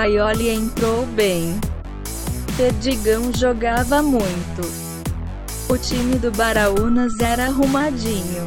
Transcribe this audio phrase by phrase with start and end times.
[0.00, 1.60] Paioli entrou bem.
[2.56, 4.62] Perdigão jogava muito.
[5.68, 8.46] O time do Baraunas era arrumadinho.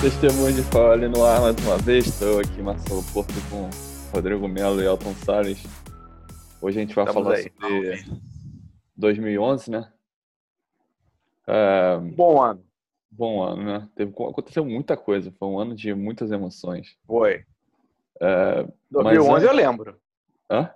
[0.00, 2.08] Testemunho de Paioli no ar mais uma vez.
[2.08, 3.70] Estou aqui, Marcelo Porto, com
[4.12, 5.62] Rodrigo Melo e Elton Salles.
[6.60, 7.52] Hoje a gente vai Estamos falar aí.
[7.60, 8.20] sobre
[8.96, 9.88] 2011, né?
[11.46, 12.67] É, Bom ano.
[13.18, 13.88] Bom ano, né?
[13.96, 15.32] Teve, aconteceu muita coisa.
[15.32, 16.96] Foi um ano de muitas emoções.
[17.06, 17.44] Foi.
[18.20, 20.00] É, 2011 Mas, eu lembro.
[20.50, 20.70] hã?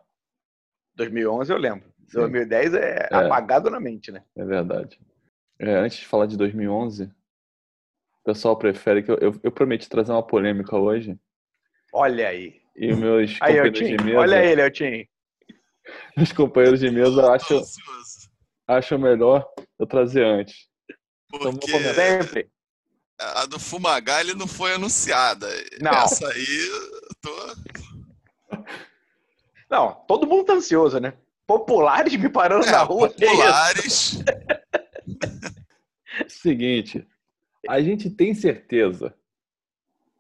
[0.97, 1.89] 2011 eu lembro.
[2.09, 2.19] Sim.
[2.19, 3.15] 2010 é, É.
[3.17, 4.23] apagado na mente, né?
[4.37, 4.99] É verdade.
[5.59, 10.11] É, antes de falar de 2011, o pessoal prefere que eu, eu, eu prometi trazer
[10.13, 11.19] uma polêmica hoje
[11.93, 12.61] Olha aí.
[12.77, 15.07] e os meus Aí, companheiros de mesa, Olha ele, Eltinho.
[16.19, 17.61] os companheiros de mesa acham,
[18.67, 20.69] acham melhor eu trazer antes.
[21.39, 21.95] Porque.
[21.95, 22.51] Sempre.
[23.19, 25.49] a do Fumagalli não foi anunciada.
[25.81, 25.91] Não.
[25.93, 27.57] Essa aí, eu tô...
[29.71, 31.15] Não, todo mundo tá ansioso, né?
[31.47, 33.09] Populares me parando na É, rua.
[33.09, 33.35] que isso?
[33.35, 34.19] populares.
[36.29, 37.07] Seguinte,
[37.69, 39.15] a gente tem certeza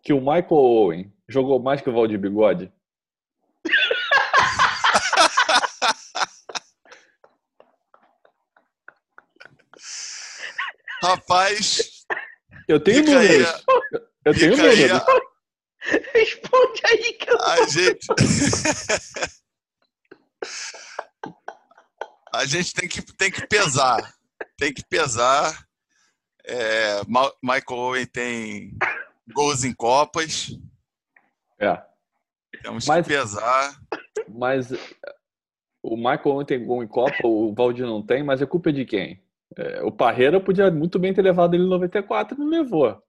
[0.03, 2.73] que o Michael Owen jogou mais que o Valdir Bigode?
[11.03, 12.05] Rapaz,
[12.69, 13.65] Eu tenho números.
[14.25, 14.91] Eu tenho números.
[14.93, 15.07] a,
[16.15, 18.07] Responde aí que eu a gente.
[22.35, 24.15] A gente tem que, tem que pesar.
[24.57, 25.67] Tem que pesar.
[26.47, 27.01] É,
[27.43, 28.77] Michael Owen tem
[29.35, 30.49] gols em Copas.
[31.59, 31.81] É.
[32.63, 33.79] Temos Mas- que pesar.
[34.29, 34.79] Mas eh,
[35.83, 38.85] o Michael Owen tem gol em Copa, o Valdir não tem, mas é culpa de
[38.87, 39.23] quem?
[39.59, 43.03] É, o Parreira podia muito bem ter levado ele em 94 e não levou.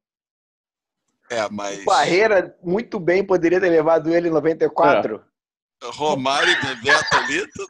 [1.29, 5.23] É, mas Barreira muito bem poderia ter levado ele em 94.
[5.85, 7.67] Romário e Bebeto ali, tu-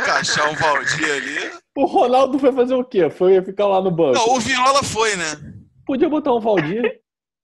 [0.00, 1.60] encaixar um Valdir ali.
[1.76, 3.10] O Ronaldo foi fazer o quê?
[3.10, 4.14] Foi ficar lá no banco.
[4.14, 5.24] Não, o Viola foi, né?
[5.86, 7.00] Podia botar um Valdir.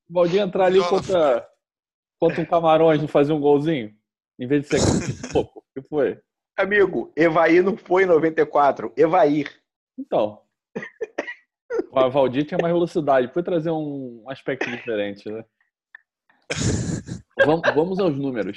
[0.08, 1.46] O Valdir entrar ali contra,
[2.18, 3.92] contra um Camarões e fazer um golzinho.
[4.38, 4.80] Em vez de ser
[5.32, 5.58] pouco.
[5.60, 6.18] O que foi?
[6.56, 8.92] Amigo, Evair não foi em 94.
[8.96, 9.50] Evair.
[9.98, 10.40] Então.
[11.92, 13.32] O Valdir tinha mais velocidade.
[13.32, 15.44] Foi trazer um aspecto diferente, né?
[17.44, 18.56] Vamos, vamos aos números.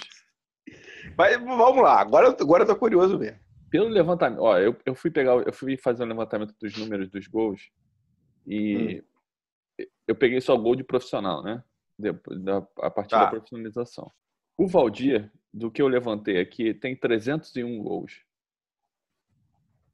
[1.18, 3.40] Mas vamos lá, agora, eu tô- agora eu tô curioso mesmo.
[3.70, 7.28] Pelo levantamento, ó, eu, eu fui pegar, eu fui fazer um levantamento dos números dos
[7.28, 7.72] gols
[8.48, 9.04] e
[10.08, 11.64] eu peguei só gol de profissional, né?
[11.98, 13.26] Depois da, a partir Tá.
[13.26, 14.12] da profissionalização.
[14.58, 18.22] O Valdir, do que eu levantei aqui, tem 301 gols.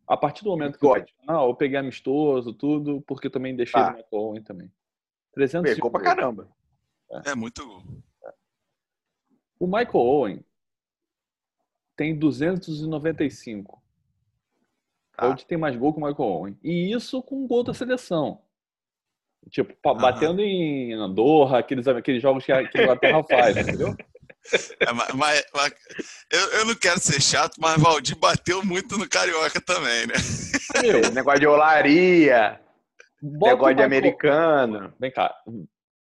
[0.10, 3.90] A partir do momento que eu, profissional, eu peguei amistoso, tudo, porque também deixei Tá.
[3.90, 4.72] o Michael Owen também.
[5.36, 6.50] 301 Pegou pra caramba.
[7.26, 7.84] É muito gol.
[9.60, 10.46] O Michael Owen
[11.96, 13.80] tem 295.
[15.16, 15.28] Tá.
[15.30, 16.60] Hoje tem mais gol que o Michael Owen.
[16.64, 18.42] E isso com gol da seleção.
[19.52, 23.96] Tipo, batendo em Andorra, aqueles, aqueles jogos que a, que a Inglaterra faz, entendeu?
[24.80, 25.74] É, mas, mas- mas-
[26.32, 30.14] eu, eu não quero ser chato, mas Valdir bateu muito no Carioca também, né?
[30.82, 32.60] Meu, negócio de olaria,
[33.22, 34.94] bota negócio de americano.
[35.00, 35.34] Vem cá.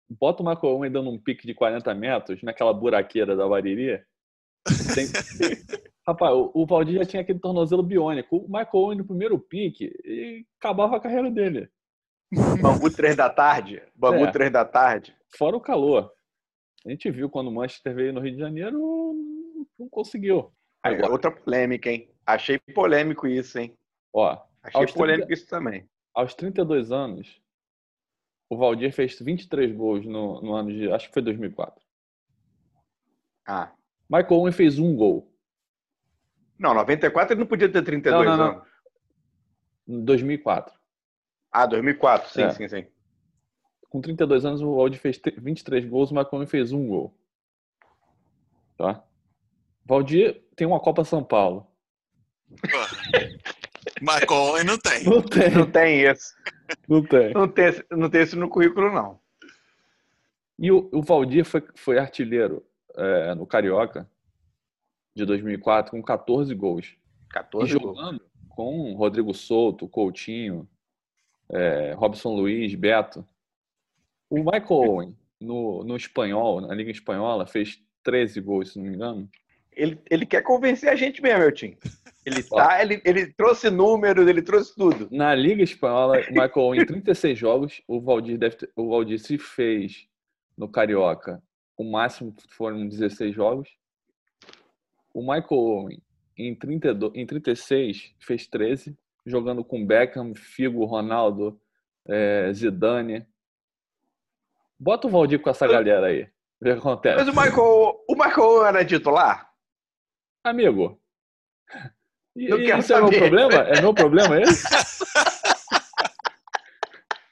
[0.09, 4.01] Bota o Michael Owen dando um pique de 40 metros naquela buraqueira da Bariri.
[4.95, 5.09] Tem-
[6.07, 8.39] Rapaz, o, o Valdir já tinha aquele tornozelo biônico.
[8.39, 11.69] O Michael Owen no primeiro pique e acabava a carreira dele.
[12.63, 13.83] Bangu 3 da tarde.
[13.95, 14.31] Bangu É.
[14.31, 15.15] 3 da tarde.
[15.37, 16.11] Fora o calor.
[16.87, 18.79] A gente viu quando o Manchester veio no Rio de Janeiro,
[19.79, 20.53] não conseguiu.
[20.83, 21.11] Agora.
[21.11, 22.11] outra polêmica, hein?
[22.25, 23.77] Achei polêmico isso, hein?
[24.13, 25.89] Ó, Achei polêmico isso também.
[26.15, 27.41] aos 32 anos,
[28.49, 30.91] o Valdir fez 23 gols no, no ano de.
[30.93, 31.83] Acho que foi 2004.
[33.47, 33.73] Ah.
[34.09, 35.31] Michael Owen fez um gol.
[36.59, 38.53] Não, 94 ele não podia ter 32 Não, não, não.
[38.57, 38.69] anos.
[39.87, 40.75] Em 2004.
[41.51, 42.51] Ah, 2004, sim, É.
[42.51, 42.87] sim, sim.
[43.89, 47.15] Com 32 anos, o Valdir fez te- 23 gols, o Owen fez um gol.
[48.77, 49.03] Tá?
[49.85, 51.67] Valdir tem uma Copa São Paulo.
[54.31, 55.05] Owen não tem.
[55.05, 56.35] Não tem, Não tem isso.
[56.89, 57.33] não tem.
[57.33, 59.19] Não tem, esse- não tem isso no currículo, não.
[60.59, 62.65] E o, o Valdir foi, foi artilheiro
[62.97, 64.09] é, no Carioca
[65.15, 66.97] de 2004 com 14 gols.
[67.25, 67.97] E 14 gols.
[67.97, 68.21] jogando
[68.51, 70.69] com Rodrigo Souto, Coutinho,
[71.49, 73.27] é, Robson Luiz, Beto.
[74.31, 78.95] O Michael Owen, no, no espanhol, na Liga Espanhola, fez 13 gols, se não me
[78.95, 79.29] engano.
[79.73, 81.79] Ele, ele quer convencer a gente mesmo, meu time.
[82.27, 85.09] Ele, tá, ele, ele trouxe números, ele trouxe tudo.
[85.11, 89.19] Na Liga Espanhola, o Michael Owen, em 36 jogos, o Valdir, deve ter- o Valdir
[89.21, 90.07] se fez
[90.57, 91.41] no Carioca,
[91.77, 93.69] o máximo foram 16 jogos.
[95.15, 96.03] O Michael Owen,
[96.37, 101.59] em, 32, em 36, fez 13, jogando com Beckham, Figo, Ronaldo,
[102.07, 103.25] é, Zidane.
[104.79, 106.29] Bota o Valdir com essa galera aí.
[106.61, 107.17] Vê o que acontece.
[107.17, 109.51] Mas o Michael, o Michael era titular?
[110.45, 111.01] Amigo.
[112.37, 113.19] E, quero isso é meu saber.
[113.19, 113.55] problema?
[113.55, 114.65] É meu problema esse?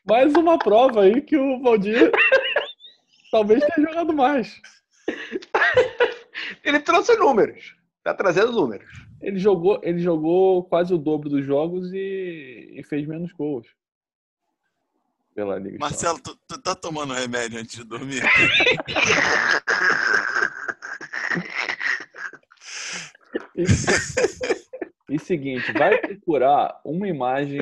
[0.05, 2.11] Mais uma prova aí que o Valdir
[3.31, 4.61] talvez tenha jogado mais.
[6.65, 7.75] Ele trouxe números.
[8.03, 8.89] Tá trazendo números.
[9.21, 13.67] Ele jogou, ele jogou quase o dobro dos jogos e, e fez menos gols.
[15.37, 18.23] Pela Liga Marcelo, tu, tu tá tomando remédio antes de dormir?
[23.55, 27.61] E, e seguinte, vai procurar uma imagem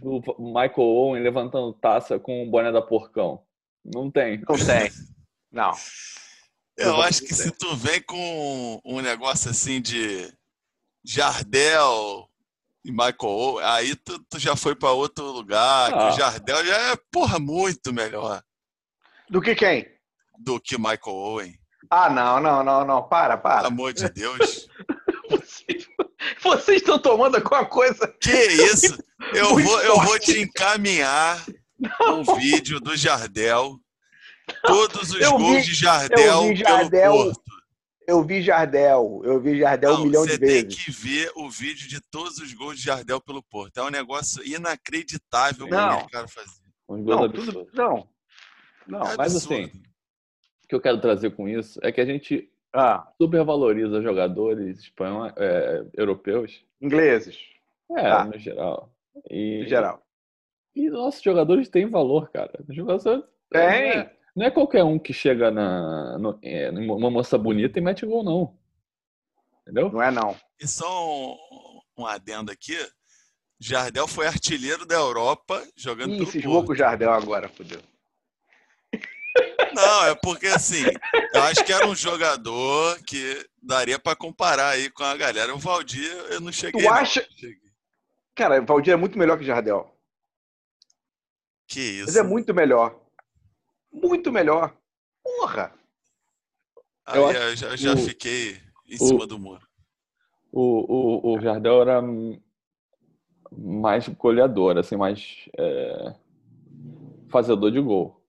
[0.00, 3.42] do Michael Owen levantando taça com o boné da Porcão.
[3.84, 4.38] Não tem.
[4.48, 4.90] Não tem.
[5.50, 5.72] Não.
[6.76, 10.32] Eu acho que se tu vem com um negócio assim de
[11.04, 12.27] Jardel
[12.88, 15.92] e Michael Owen, aí tu, tu já foi pra outro lugar.
[15.92, 16.08] que Ah.
[16.08, 18.42] o Jardel já é, porra, muito melhor
[19.28, 19.86] Do que quem?
[20.38, 21.54] do que Michael Owen.
[21.90, 23.02] Ah, não, não, não, não.
[23.08, 23.66] Para, Pelo para.
[23.68, 24.68] amor de Deus.
[25.28, 25.86] Vocês,
[26.42, 28.08] vocês estão tomando alguma coisa.
[28.20, 28.98] Que isso?
[29.34, 31.44] Eu vou, eu vou te encaminhar
[32.08, 33.78] um vídeo do Jardel.
[34.62, 37.47] Todos os Eu vi- gols de Jardel, eu vi Jardel pelo Porto.
[38.08, 39.20] Eu vi Jardel.
[39.22, 40.82] Eu vi Jardel um Não, milhão de você tem vezes.
[40.82, 43.76] que ver o vídeo de todos os gols de Jardel pelo Porto.
[43.78, 45.98] É um negócio inacreditável o Não.
[45.98, 46.64] que o cara fazia.
[46.88, 48.08] Não, tudo, não.
[48.86, 49.02] Não.
[49.02, 49.54] É mas absurdo.
[49.62, 49.82] assim,
[50.64, 55.32] O que eu quero trazer com isso é que a gente Ah, supervaloriza jogadores espanhóis,
[55.38, 57.38] é, europeus, ingleses,
[57.90, 58.24] é, Tá.
[58.26, 58.90] no geral.
[59.30, 60.02] E, em geral.
[60.76, 62.52] E nossos jogadores têm valor, cara.
[62.68, 63.60] Jogadores- Tem.
[63.62, 68.06] é, não é qualquer um que chega na, no- é, numa moça bonita e mete
[68.06, 68.56] gol, não.
[69.62, 69.90] Entendeu?
[69.90, 70.36] Não é não.
[70.60, 70.86] E só
[71.34, 72.76] um, um adendo aqui.
[73.60, 77.80] Jardel foi artilheiro da Europa jogando Ih, pelo cismou com o Jardel agora, fodeu.
[79.74, 80.84] Não, é porque assim,
[81.34, 85.54] eu acho que era um jogador que daria pra comparar aí com a galera.
[85.54, 86.80] O Valdir, eu não cheguei.
[86.80, 86.94] Tu não.
[86.94, 87.70] acha- Cheguei.
[88.34, 89.92] Cara, o Valdir é muito melhor que o Jardel.
[91.66, 92.06] Que isso?
[92.06, 92.98] Mas é muito melhor.
[93.92, 94.76] Muito melhor.
[95.22, 95.72] Porra!
[97.06, 98.56] Aí eu eu, já, já o- fiquei
[98.88, 99.66] em o- cima do muro.
[100.52, 102.02] O, o, o Jardel era
[103.52, 106.14] mais goleador, assim, mais é,
[107.28, 108.22] fazedor de gol.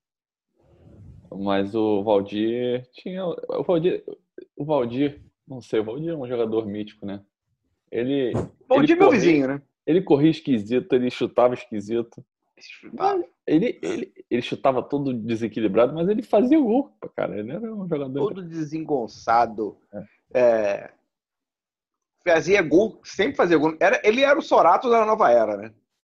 [1.32, 3.24] Mas o Valdir tinha.
[3.26, 4.04] O Valdir,
[4.56, 7.24] o Valdir, não sei, o Valdir é um jogador mítico, né?
[7.92, 8.34] Ele,
[8.68, 9.62] Valdir é meu corria- vizinho, né?
[9.86, 12.24] ele corria esquisito, ele chutava esquisito.
[13.48, 17.38] Ele, ele, ele chutava todo desequilibrado, mas ele fazia gol, cara.
[17.40, 18.20] Ele era um jogador.
[18.34, 19.78] Todo desengonçado.
[20.34, 20.92] É,
[22.24, 23.76] Fazia gol, sempre fazia gol.
[23.80, 25.72] Era, ele era o Sorato da nova era, né?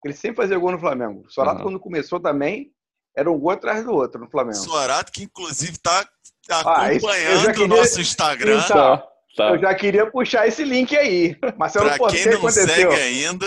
[0.04, 1.24] Ele sempre fazia gol no Flamengo.
[1.28, 1.64] O Sorato, Aham.
[1.64, 2.72] quando começou também,
[3.16, 4.56] era um gol atrás do outro no Flamengo.
[4.58, 6.06] Sorato, que inclusive tá
[6.50, 8.60] Ah, eu acompanhando o queria- nosso Instagram.
[8.66, 9.08] Então, Tá,
[9.38, 9.50] tá.
[9.52, 11.38] Eu já queria puxar esse link aí.
[11.56, 12.68] Marcelo, Pra pô, o quem que não aconteceu?
[12.68, 13.46] segue ainda,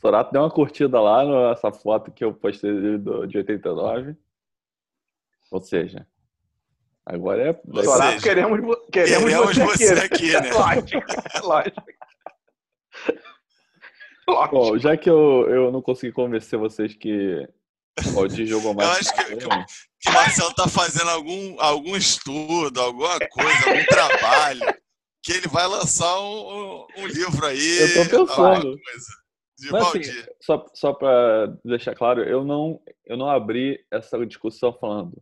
[0.00, 4.16] Sorato deu uma curtida lá nessa foto que eu postei do- de 89.
[5.50, 6.06] Ou seja,
[7.04, 7.60] agora é.
[7.68, 8.60] Ou Sorato, seja, queremos,
[8.92, 10.34] queremos, queremos você, você aqui.
[10.34, 10.52] aqui, né?
[10.52, 11.02] Lógico,
[11.44, 11.82] lógico.
[14.28, 14.56] Lógico.
[14.56, 17.46] Bom, já que eu, eu não consegui convencer vocês que
[18.16, 18.88] o jogou mais.
[18.88, 19.48] Eu acho que- eu,
[19.98, 24.60] que o Marcelo tá fazendo algum, algum estudo, alguma coisa, algum trabalho,
[25.22, 27.78] que ele vai lançar um, um livro aí.
[27.98, 28.76] Eu tô pensando.
[29.60, 30.02] De Mas, assim,
[30.40, 35.20] só só para deixar claro, eu não, eu não abri essa discussão falando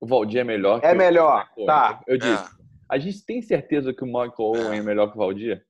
[0.00, 2.00] o Valdir é melhor que É o melhor, Michael tá.
[2.08, 2.48] Eu disse, É,
[2.88, 5.64] a gente tem certeza que o Michael Owen é melhor que o Valdir?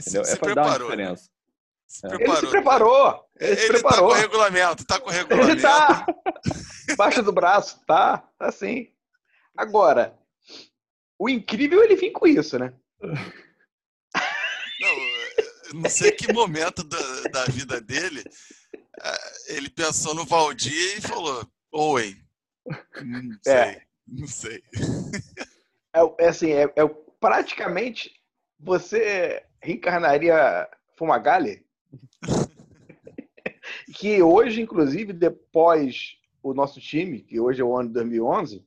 [0.00, 0.24] se, Entendeu?
[0.24, 0.78] se É para dar né?
[0.78, 1.30] diferença.
[1.86, 2.14] Se É.
[2.16, 3.24] Ele se preparou.
[3.40, 4.08] Ele, se Ele tá preparou.
[4.08, 5.52] com o regulamento, tá com o regulamento.
[5.52, 6.06] Ele tá.
[6.90, 8.18] Embaixo do braço, tá?
[8.38, 8.88] Tá sim.
[9.56, 10.18] Agora,
[11.18, 12.74] o incrível é ele vir com isso, né?
[15.74, 18.22] Não, sei que momento da, da vida dele
[19.02, 22.16] eh, ele pensou no Valdir e falou: Owen.
[23.02, 23.54] Não sei.
[23.54, 23.82] É.
[24.06, 24.62] Não sei.
[25.94, 26.88] É, é assim, é, é
[27.20, 28.12] praticamente
[28.58, 31.64] você reencarnaria Fumagalli,
[33.94, 38.64] que hoje, inclusive, depois o nosso time, que hoje é o ano de 2011,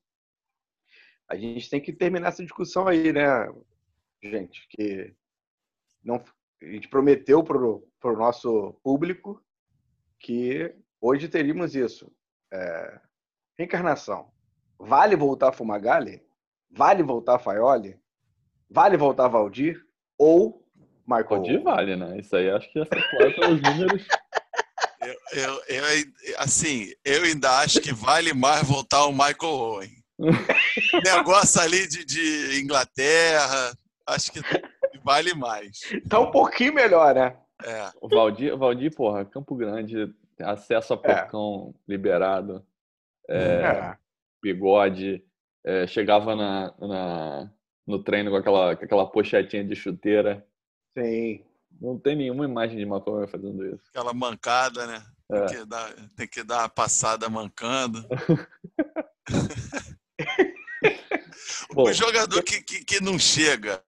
[1.28, 3.50] a gente tem que terminar essa discussão aí, né,
[4.22, 4.68] gente?
[4.70, 5.16] Que
[6.04, 6.24] não,
[6.62, 9.42] a gente prometeu para o nosso público
[10.20, 12.12] que hoje teríamos isso,
[12.52, 13.00] é,
[13.58, 14.32] reencarnação.
[14.80, 16.22] Vale voltar Fumagalli?
[16.70, 18.00] Vale voltar Faioli?
[18.70, 19.82] Vale voltar Valdir?
[20.18, 20.66] Ou
[21.06, 21.36] Marco?
[21.36, 22.20] Valdir vale, né?
[22.20, 24.08] Isso aí acho que está claro pelos números.
[25.02, 26.06] Eu, eu, eu,
[26.38, 29.92] assim, eu ainda acho que vale mais voltar o Michael Owen.
[31.04, 33.74] Negócio ali de, de Inglaterra,
[34.08, 34.40] acho que
[35.04, 35.80] vale mais.
[36.10, 37.38] Tá um pouquinho melhor, né?
[37.64, 37.90] É.
[38.02, 42.66] O Valdir, o Valdir, porra, Campo Grande, acesso a porcão liberado,
[43.30, 43.98] é, É.
[44.42, 45.24] bigode,
[45.64, 47.52] é, chegava na, na-
[47.86, 50.46] no treino com aquela, com aquela pochetinha de chuteira.
[50.98, 51.46] Sim.
[51.80, 53.84] Não tem nenhuma imagem de Macomer fazendo isso.
[53.90, 55.04] Aquela mancada, né?
[55.30, 55.46] Tem, É.
[55.46, 58.04] que dar, tem que dar uma passada mancando.
[61.74, 63.82] Bom, o jogador que, que, que não chega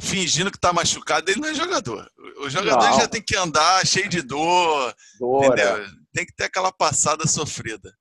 [0.00, 2.10] fingindo que tá machucado, ele não é jogador.
[2.38, 3.00] O jogador Não.
[3.00, 5.46] já tem que andar cheio de dor, Dora.
[5.46, 5.86] entendeu?
[6.12, 7.92] Tem que ter aquela passada sofrida.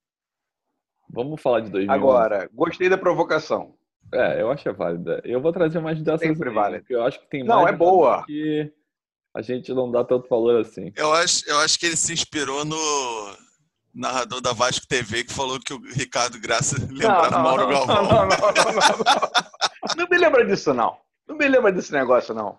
[1.10, 1.98] vamos falar de 2011.
[1.98, 3.76] Agora, gostei da provocação.
[4.14, 5.22] É, eu acho que é válida.
[5.24, 7.78] Eu vou trazer mais dessas Sempre aí, porque eu acho que tem Não, mais é
[7.78, 8.24] boa.
[8.26, 8.72] que
[9.36, 10.92] a gente não dá tanto valor assim.
[10.96, 12.78] Eu acho, eu acho que ele se inspirou no
[13.94, 17.96] narrador da Vasco TV que falou que o Ricardo Graça lembrava o Mauro não, Galvão.
[18.04, 19.96] Não, não, não, não, não.
[19.98, 20.98] Não me lembra disso, não.
[21.36, 22.58] Não me lembra desse negócio, não.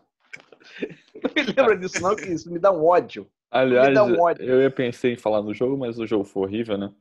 [1.15, 3.27] Não me lembra disso, não, que isso me dá um ódio.
[3.51, 4.45] Aliás, dá um ódio.
[4.45, 6.93] eu ia pensei em falar no jogo, mas o jogo foi horrível, né?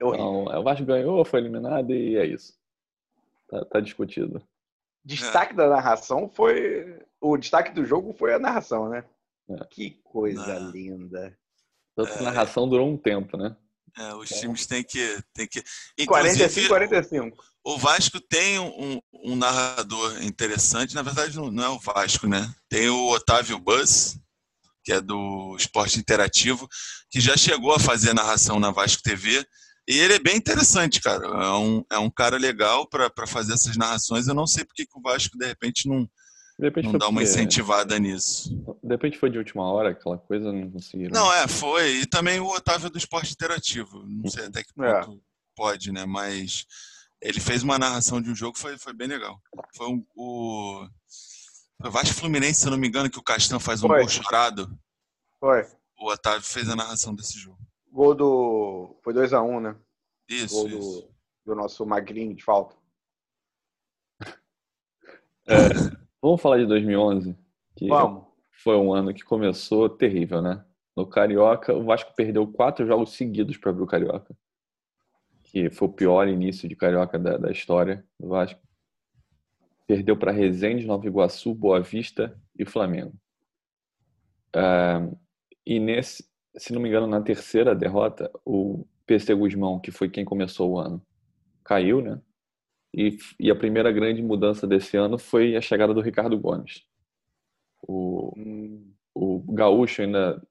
[0.00, 0.42] É horrível.
[0.46, 2.58] Então, o Vasco ganhou, foi eliminado e é isso.
[3.48, 4.42] Tá, tá discutido.
[5.04, 6.98] Destaque da narração foi.
[7.20, 9.04] O destaque do jogo foi a narração, né?
[9.48, 9.64] É.
[9.70, 10.58] Que coisa É.
[10.58, 11.38] linda.
[11.94, 12.24] Tanto que a É.
[12.24, 13.54] narração durou um tempo, né?
[13.96, 15.22] É, os times têm que.
[15.34, 15.62] Têm que...
[16.06, 17.44] 45, Inclusive, 45.
[17.64, 20.94] O Vasco tem um, um narrador interessante.
[20.94, 22.52] Na verdade, não, é o Vasco, né?
[22.68, 24.18] Tem o Otávio Bus,
[24.84, 26.68] que é do Esporte Interativo,
[27.08, 29.46] que já chegou a fazer narração na Vasco TV.
[29.88, 31.24] E ele é bem interessante, cara.
[31.26, 34.26] É um, é um cara legal para fazer essas narrações.
[34.26, 36.02] Eu não sei porque que o Vasco, de repente, não,
[36.58, 38.56] De repente, não dá uma incentivada nisso.
[38.82, 41.12] De repente foi de última hora, aquela coisa, não conseguiram.
[41.12, 41.96] Não, é, foi.
[41.98, 44.04] E também o Otávio do Esporte Interativo.
[44.04, 45.00] Não sei até que É.
[45.04, 45.22] ponto
[45.54, 46.06] pode, né?
[46.06, 46.66] Mas
[47.22, 49.40] ele fez uma narração de um jogo, foi, foi bem legal.
[49.76, 50.84] Foi um, o.
[51.80, 54.00] Foi Vasco Fluminense, se eu não me engano, que o Castan faz um Foi.
[54.00, 54.68] gol chorado.
[55.38, 55.64] Foi.
[55.98, 57.58] O Otávio fez a narração desse jogo.
[57.90, 58.96] Gol do.
[59.02, 59.76] Foi 2x1, né?
[60.28, 61.08] Isso, Gol isso.
[61.44, 62.76] do, do nosso magrinho de falta.
[66.20, 67.36] Vamos falar de 2011?
[67.76, 68.24] Que Vamos.
[68.62, 70.64] foi um ano que começou terrível, né?
[70.96, 74.36] No Carioca, o Vasco perdeu quatro jogos seguidos para abrir o Carioca.
[75.52, 78.60] Que foi o pior início de Carioca da, da história do Vasco.
[79.86, 83.12] Perdeu para Resende, Nova Iguaçu, Boa Vista e Flamengo.
[84.54, 85.06] Ah,
[85.66, 86.24] e nesse,
[86.56, 90.78] se não me engano, na terceira derrota, o PC Guzmão, que foi quem começou o
[90.78, 91.04] ano,
[91.64, 92.20] caiu, né?
[92.94, 96.84] E, e a primeira grande mudança desse ano foi a chegada do Ricardo Gomes.
[97.86, 100.42] O, Hum, o Gaúcho ainda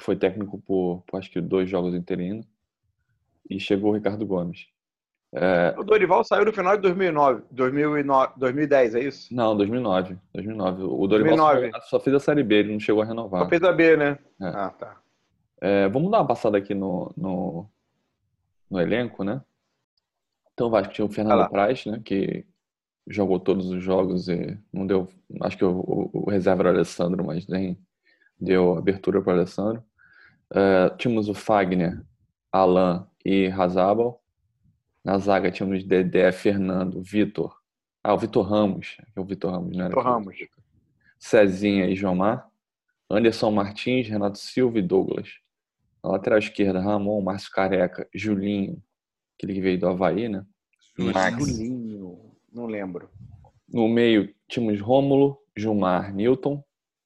[0.00, 2.46] foi técnico por, por acho que dois jogos interinos
[3.48, 4.66] e chegou o Ricardo Gomes.
[5.34, 9.34] É, O Dorival saiu no final de 2009, 2009 2010, é isso?
[9.34, 10.82] não, 2009, 2009.
[10.84, 11.80] O Dorival 2009.
[11.88, 13.42] Só, fez a Série B, ele não chegou a renovar.
[13.42, 14.18] Só fez a B, né?
[14.40, 14.46] É.
[14.46, 15.00] Ah, tá.
[15.60, 17.66] É, vamos dar uma passada aqui no, no,
[18.70, 19.42] no elenco, né?
[20.52, 21.50] Então, Vasco tinha o Fernando.
[21.50, 22.00] Praz, né?
[22.04, 22.46] Que
[23.06, 25.08] jogou todos os jogos e não deu.
[25.42, 27.78] Acho que o, o, o reserva era o Alessandro, mas nem
[28.40, 29.82] deu abertura para o Alessandro.
[30.52, 32.00] É, tínhamos o Fagner,
[32.56, 34.22] Alan e Razabal.
[35.04, 37.56] Na zaga tínhamos Dedé, Fernando, Vitor.
[38.02, 38.96] Ah, o Vitor Ramos.
[39.14, 39.88] É o Vitor Ramos, né?
[39.88, 40.36] Vitor Ramos.
[41.18, 42.48] Cezinha e Jomar.
[43.10, 45.38] Anderson Martins, Renato Silva e Douglas.
[46.02, 48.82] Na lateral esquerda, Ramon, Márcio Careca, Julinho,
[49.36, 50.44] aquele que veio do Havaí, né?
[50.98, 51.38] Max.
[51.38, 52.32] Julinho.
[52.52, 53.10] Não lembro.
[53.68, 56.62] No meio, tínhamos Rômulo, Gilmar, Newton,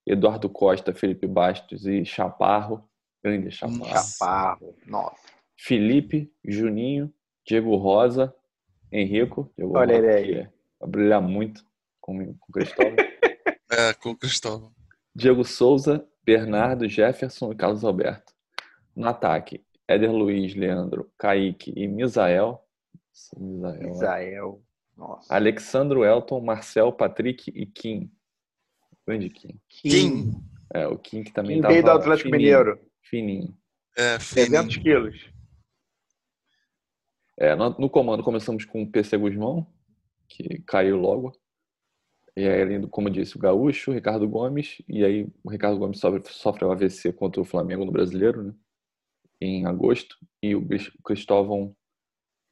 [0.07, 2.89] Eduardo Costa, Felipe Bastos e Chaparro.
[3.23, 3.79] Grande Chaparro.
[3.79, 4.19] Nossa.
[4.19, 4.75] Chaparro.
[4.87, 5.30] Nossa.
[5.63, 7.13] Felipe, Juninho,
[7.47, 8.35] Diego Rosa,
[8.91, 9.53] Henrico.
[9.59, 10.49] Diego Olha Rosa, ele aí.
[10.81, 11.63] Vai brilhar muito
[12.01, 12.97] com, com o Cristóvão.
[13.73, 14.73] É, com o Cristóvão.
[15.15, 18.33] Diego Souza, Bernardo, Jefferson e Carlos Alberto.
[18.97, 22.61] No ataque, Éder Luiz, Leandro, Kaique e Misael.
[23.39, 23.91] Misael, é.
[23.91, 24.63] Israel.
[24.97, 25.33] Nossa.
[25.33, 28.11] Alexandro Elton, Marcel, Patrick e Kim.
[29.07, 29.61] Grande Kim.
[29.69, 30.33] Kim.
[30.75, 32.81] É, o Kim que também Quem tava veio do Atlético fininho, Mineiro.
[33.03, 33.57] Fininho.
[33.97, 34.83] É, 300 fininho.
[34.83, 35.40] quilos.
[37.41, 39.67] É, no, no comando começamos com o PC Guzmão,
[40.29, 41.33] que caiu logo.
[42.37, 44.81] E aí, além do, como eu disse, o Gaúcho, o Ricardo Gomes.
[44.89, 48.55] E aí o Ricardo Gomes sofre, sofre o AVC contra o Flamengo no Brasileiro, né?
[49.41, 50.17] Em agosto.
[50.43, 51.75] E o Cris- o Cristóvão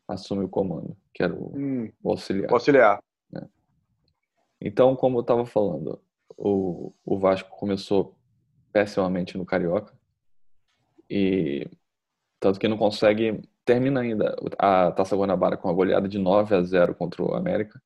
[0.08, 2.50] assume o comando, que era o, Hum, o auxiliar.
[2.52, 3.02] auxiliar.
[4.60, 6.00] Então, como eu estava falando,
[6.36, 8.16] o, o Vasco começou
[8.72, 9.96] pessimamente no Carioca
[11.08, 11.66] e
[12.40, 16.62] tanto que não consegue termina ainda a Taça Guanabara com a goleada de 9 a
[16.62, 17.78] 0 contra o América,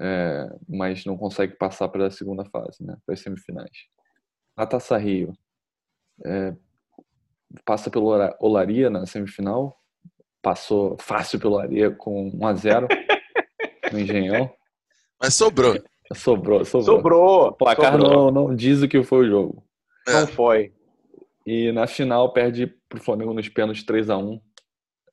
[0.00, 3.70] é, mas não consegue passar para a segunda fase, né, para as semifinais.
[4.56, 5.34] A Taça Rio
[6.24, 6.54] é,
[7.62, 9.76] passa pelo Ola- Olaria na semifinal,
[10.40, 12.88] passou fácil pelo Olaria com 1 a 0
[13.92, 14.50] no Engenhão.
[15.20, 15.74] Mas sobrou.
[16.14, 16.96] Sobrou, sobrou.
[16.96, 17.46] Sobrou.
[17.48, 18.30] O placar sobrou.
[18.32, 19.64] não, não diz o que foi o jogo.
[20.08, 20.72] Não foi.
[21.46, 24.40] E na final perde pro Flamengo nos pênaltis 3x1,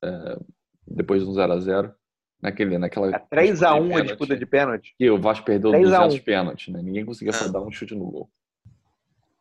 [0.03, 0.39] é,
[0.88, 1.94] depois de um 0x0.
[2.41, 4.96] Naquele, naquela É 3x1 a pênalti, disputa de pênalti.
[4.98, 6.08] Que o Vasco perdeu 3 a 1.
[6.08, 6.82] 200 pênaltis, né?
[6.82, 7.50] Ninguém conseguia É.
[7.50, 8.32] dar um chute no gol.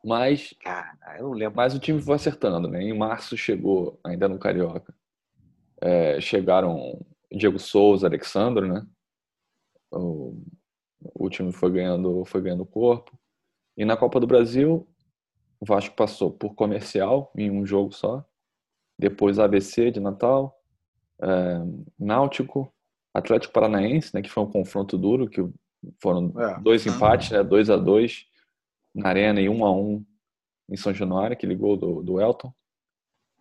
[0.04, 1.56] Mas, Cara, eu não lembro.
[1.56, 2.82] mas o time foi acertando, né?
[2.82, 4.92] Em março chegou, ainda no Carioca,
[5.80, 8.84] é, chegaram Diego Souza, Alexandre, né?
[9.92, 10.36] O,
[11.14, 13.16] o time foi ganhando, foi ganhando corpo.
[13.76, 14.88] E na Copa do Brasil,
[15.60, 18.24] o Vasco passou por comercial em um jogo só.
[18.98, 20.60] Depois ABC de Natal,
[21.20, 21.60] é,
[21.98, 22.72] Náutico,
[23.14, 25.46] Atlético Paranaense, né, que foi um confronto duro, que
[26.00, 26.58] foram É.
[26.60, 28.26] dois empates, né, 2 a 2
[28.94, 30.04] na Arena e 1 a 1
[30.70, 32.52] em São Januário, aquele gol do, do Elton.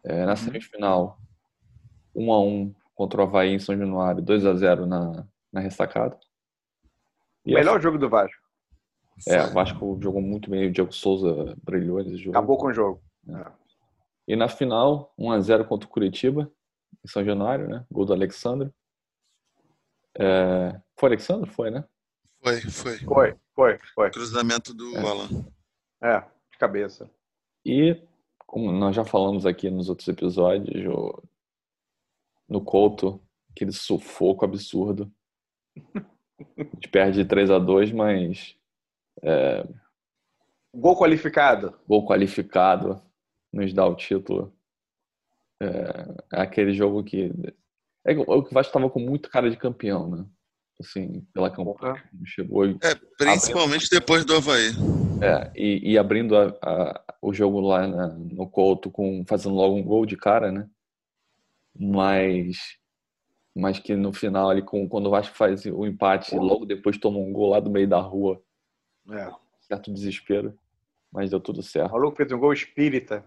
[0.03, 1.19] É, na semifinal,
[2.15, 6.17] 1 a 1 contra o Havaí em São Januário, 2 a 0 na, na ressacada.
[7.45, 8.41] O melhor jogo do Vasco.
[9.27, 12.37] É, o Vasco jogou muito bem, o Diego Souza brilhou nesse jogo.
[12.37, 13.01] Acabou com o jogo.
[14.27, 16.51] E na final, 1x0 contra o Curitiba,
[17.03, 17.85] em São Januário, né?
[17.91, 18.71] Gol do Alexandre.
[20.19, 20.79] É...
[20.99, 21.49] Foi Alexandre?
[21.49, 21.85] Foi, né?
[22.43, 22.97] Foi, foi.
[22.99, 24.11] Foi, foi, foi.
[24.11, 24.99] Cruzamento do É.
[24.99, 25.27] Alan.
[26.01, 26.19] É,
[26.51, 27.09] de cabeça.
[27.65, 28.01] E,
[28.45, 31.23] como nós já falamos aqui nos outros episódios, o-
[32.47, 35.11] no Couto, aquele sufoco absurdo.
[36.57, 38.55] A gente perde 3x2, mas
[40.73, 41.77] Gol qualificado.
[41.87, 43.01] gol qualificado
[43.57, 44.53] nos dá o título.
[45.61, 47.31] É, é aquele jogo que.
[48.05, 50.25] É que o Vasco estava com muito cara de campeão, né?
[50.79, 52.01] Assim, pela campanha.
[52.25, 54.69] Chegou e É, principalmente depois do Havaí.
[55.21, 59.75] É, e, e abrindo a- a- o jogo lá na- no Couto, com, fazendo logo
[59.75, 60.69] um gol de cara, né?
[61.75, 62.57] Mas,
[63.55, 66.97] mas que no final, ali, com, quando o Vasco faz o empate, e logo depois
[66.99, 68.41] toma um gol lá do meio da rua,
[69.11, 69.31] É.
[69.61, 70.57] certo desespero,
[71.11, 71.91] mas deu tudo O certo.
[71.91, 73.25] maluco fez um gol espírita.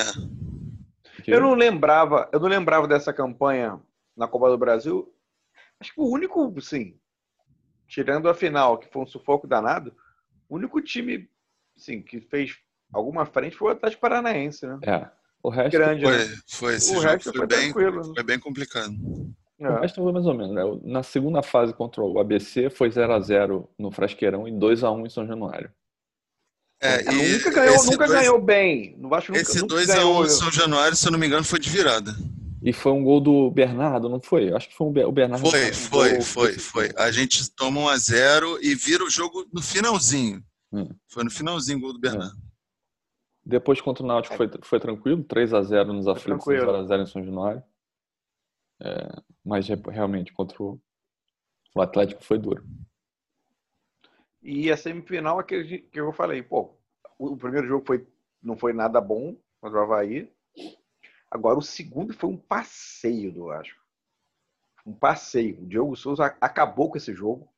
[0.00, 1.22] É.
[1.22, 3.80] Que- Eu não lembrava, eu não lembrava dessa campanha
[4.16, 5.12] na Copa do Brasil.
[5.80, 6.96] Acho que o único, sim,
[7.86, 9.94] tirando a final, que foi um sufoco danado,
[10.48, 11.28] o único time,
[11.76, 12.56] sim, que fez
[12.92, 14.78] alguma frente foi o Atlético Paranaense, né?
[14.84, 15.08] É,
[15.42, 16.36] o resto, Grande, Foi, né?
[16.48, 16.74] foi.
[16.74, 18.12] Esse O jogo resto foi foi bem, tranquilo, né?
[18.14, 18.92] foi bem complicado.
[19.60, 19.80] o É.
[19.80, 20.62] resto foi mais ou menos, né?
[20.84, 25.70] Na segunda fase contra o ABC foi 0x0 no Frasqueirão e 2x1 em São Januário.
[26.80, 28.96] É, e nunca ganhou, esse nunca dois- ganhou bem.
[28.98, 30.24] No Vasco nunca, Esse nunca 2x1 ganhou.
[30.24, 32.14] em São Januário, se eu não me engano, foi de virada.
[32.62, 34.52] E foi um gol do Bernardo, não foi?
[34.52, 35.48] Acho que foi um o Bernardo.
[35.48, 36.90] Foi, um foi, gol foi, foi.
[36.96, 40.42] A gente toma 1 a 0 e vira o jogo no finalzinho.
[40.72, 40.88] Hum.
[41.08, 42.36] Foi no finalzinho o gol do Bernardo.
[43.44, 46.72] Depois contra o Náutico foi, foi tranquilo, 3x0 nos aflitos, tranquilo.
[46.86, 47.62] 0x0 em São Januário.
[48.80, 49.08] É,
[49.44, 50.78] mas re- realmente contra o,
[51.74, 52.64] o Atlético foi duro.
[54.42, 56.74] E a semifinal, aquele que eu falei, pô,
[57.18, 58.06] o primeiro jogo foi,
[58.42, 60.32] não foi nada bom contra o Havaí.
[61.30, 63.80] Agora, o segundo foi um passeio do Vasco.
[64.86, 65.62] Um passeio.
[65.62, 67.48] O Diogo Souza a- acabou com esse jogo,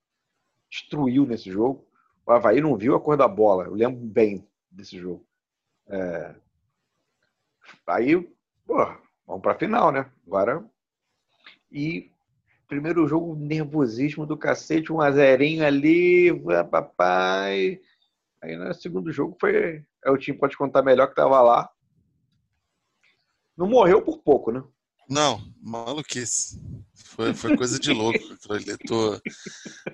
[0.70, 1.86] destruiu nesse jogo.
[2.26, 3.64] O Havaí não viu a cor da bola.
[3.66, 5.26] Eu lembro bem desse jogo.
[5.88, 6.34] É,
[7.86, 8.16] Aí,
[8.66, 8.76] pô,
[9.26, 10.10] vamos pra final, né?
[10.26, 10.64] Agora.
[11.70, 12.10] E
[12.70, 16.30] primeiro jogo, nervosismo do cacete, um azerinho ali,
[16.70, 17.80] papai.
[18.40, 19.84] Aí no segundo jogo foi.
[20.04, 21.68] É o time pode contar melhor que tava lá.
[23.56, 24.62] Não morreu por pouco, né?
[25.08, 26.58] Não, maluquice.
[26.94, 28.18] Foi, foi coisa de louco.
[28.86, 29.20] Tu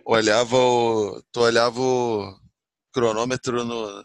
[0.05, 2.39] olhava o, tu olhava o
[2.93, 4.05] cronômetro no,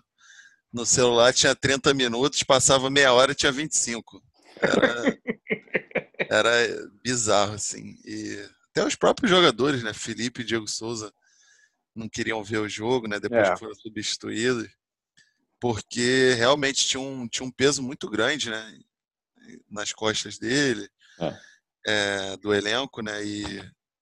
[0.74, 4.24] no celular, tinha 30 minutos, passava meia hora tinha 25.
[4.62, 5.18] Era,
[6.30, 7.98] era bizarro, assim.
[8.06, 9.94] E até os próprios jogadores, né?
[9.94, 11.14] Felipe e Diego Souza
[11.96, 13.20] não queriam ver o jogo, né?
[13.20, 13.58] Depois É.
[13.58, 14.70] foram substituídos.
[15.60, 18.80] Porque realmente tinha um, tinha um peso muito grande, né?
[19.70, 20.90] Nas costas dele,
[21.86, 23.24] é, do elenco, né?
[23.24, 23.44] E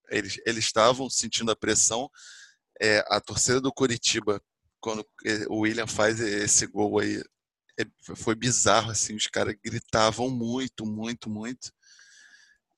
[0.09, 2.09] eles, eles estavam sentindo a pressão.
[2.79, 4.41] É, a torcida do Curitiba,
[4.79, 7.21] quando é, o William faz esse gol aí,
[7.77, 11.71] é, foi bizarro, assim, os caras gritavam muito, muito, muito.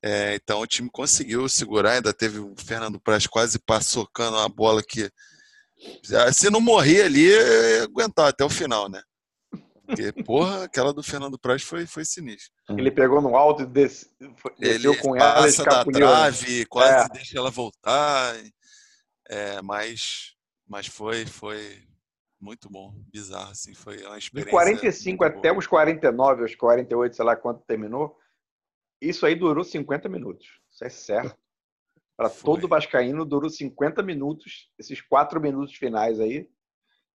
[0.03, 4.81] É, então o time conseguiu segurar, ainda teve o Fernando Praz quase passocando uma bola
[4.81, 5.09] que
[6.33, 9.01] se não morrer ali, ia aguentar até o final, né?
[9.85, 12.51] Porque, porra, aquela do Fernando Praz foi, foi sinistra.
[12.69, 14.09] Ele pegou no alto e desceu
[14.59, 15.33] Ele com ela.
[15.33, 15.91] passa da né?
[15.91, 17.09] trave, quase É.
[17.09, 18.35] deixa ela voltar.
[19.27, 20.33] É, mas,
[20.67, 21.83] mas foi, foi
[22.39, 24.51] muito bom, bizarro, assim, foi uma De experiência.
[24.51, 25.59] 45 muito até boa.
[25.59, 28.17] os 49, os 48, sei lá quanto terminou,
[29.09, 30.59] isso aí durou 50 minutos.
[30.71, 31.35] Isso é certo.
[32.15, 36.47] Para todo vascaíno durou 50 minutos, esses quatro minutos finais aí,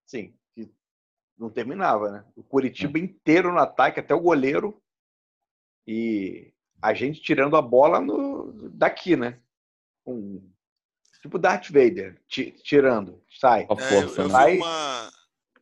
[0.04, 0.68] sim, que
[1.38, 2.24] não terminava, né?
[2.34, 4.82] O Curitiba inteiro no ataque, até o goleiro,
[5.86, 9.38] e a gente tirando a bola no, daqui, né?
[10.04, 10.42] Com,
[11.22, 13.66] tipo Darth Vader, ti- tirando, sai.
[13.70, 14.34] A É, eu, força, eu né?
[14.36, 15.12] Aí- vi uma,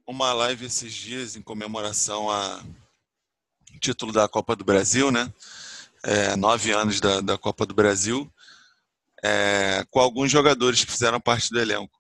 [0.07, 2.63] uma live esses dias em comemoração a
[3.81, 5.31] título da Copa do Brasil, né?
[6.05, 8.31] É, nove anos da, da Copa do Brasil,
[9.25, 11.99] é, com alguns jogadores que fizeram parte do elenco.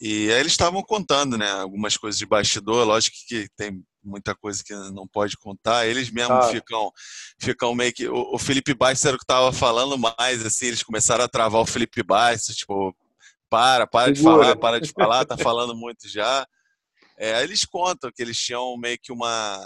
[0.00, 1.50] E aí eles estavam contando, né?
[1.50, 5.86] Algumas coisas de bastidor, lógico que tem muita coisa que não pode contar.
[5.86, 6.48] Eles mesmos Ah.
[6.50, 6.92] ficam,
[7.38, 8.08] ficam meio que.
[8.08, 11.60] O, o Felipe Baixo era o que estava falando mais, assim, eles começaram a travar
[11.60, 12.94] o Felipe Baixo, tipo,
[13.50, 14.42] para, para de Segura.
[14.42, 16.46] falar, para de falar, tá falando muito já.
[17.16, 19.58] É, eles contam que eles tinham meio que uma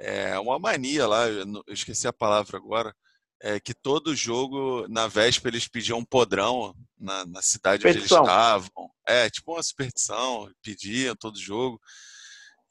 [0.00, 2.94] é, uma mania lá, eu esqueci a palavra agora,
[3.42, 8.10] é que todo jogo, na véspera, eles pediam um podrão na, na cidade onde eles
[8.10, 8.90] estavam.
[9.06, 11.80] É, tipo uma superstição, pediam todo jogo.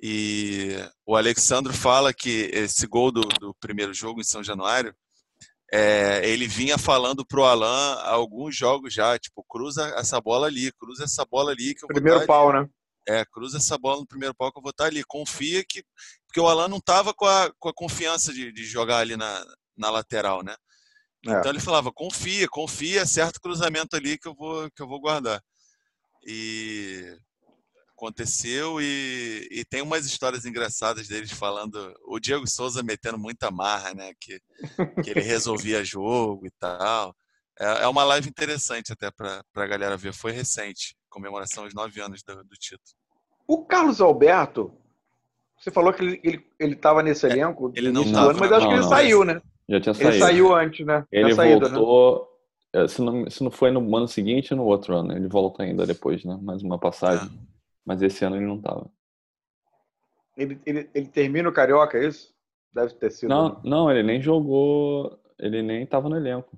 [0.01, 4.95] E o Alexandro fala que esse gol do, do primeiro jogo em São Januário,
[5.71, 11.03] é, ele vinha falando pro Alan alguns jogos já, tipo, cruza essa bola ali, cruza
[11.03, 12.67] essa bola ali que eu Primeiro pau, né?
[13.07, 15.03] É, cruza essa bola no primeiro pau que eu vou estar ali.
[15.03, 15.83] Confia que.
[16.27, 19.45] Porque o Alan não estava com a, com a confiança de, de jogar ali na,
[19.77, 20.55] na lateral, né?
[21.25, 21.31] É.
[21.31, 24.99] Então ele falava: confia, confia, acerta o cruzamento ali que eu vou, que eu vou
[24.99, 25.41] guardar.
[26.25, 27.17] E
[27.99, 31.93] aconteceu e, e tem umas histórias engraçadas deles falando.
[32.05, 34.13] O Diego Souza metendo muita marra, né?
[34.19, 34.39] Que,
[35.03, 37.15] que ele resolvia jogo e tal.
[37.59, 40.13] É, é uma live interessante até para a galera ver.
[40.13, 42.95] Foi recente, comemoração aos nove anos do, do título.
[43.48, 44.72] O Carlos Alberto,
[45.60, 48.30] você falou que ele, ele, ele tava nesse elenco ele no não início do tava,
[48.32, 48.58] ano, mas né?
[48.58, 48.89] acho que Não, ele não.
[48.89, 49.41] saiu, né?
[49.67, 50.19] Já tinha Ele saído.
[50.19, 51.06] saiu antes, né?
[51.12, 51.76] Ele saído, né?
[51.78, 52.28] voltou.
[52.74, 55.13] eh, Se não, se não foi no ano seguinte, no outro ano.
[55.15, 56.38] Ele volta ainda depois, né?
[56.41, 57.28] Mais uma passagem.
[57.28, 57.39] É.
[57.86, 58.89] Mas esse ano ele não tava.
[60.38, 62.34] Ele, ele, ele termina o Carioca, é isso?
[62.74, 63.30] Deve ter sido.
[63.30, 63.56] Não, né?
[63.63, 65.19] não, ele nem jogou.
[65.38, 66.58] Ele nem tava no elenco.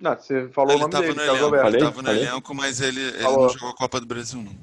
[0.00, 1.64] Não, você falou o Ele nome estava dele, no elenco, Alberto.
[1.66, 1.80] Falei?
[1.80, 2.22] tava no Falei?
[2.26, 4.56] elenco, mas ele, ele não jogou a Copa do Brasil, não.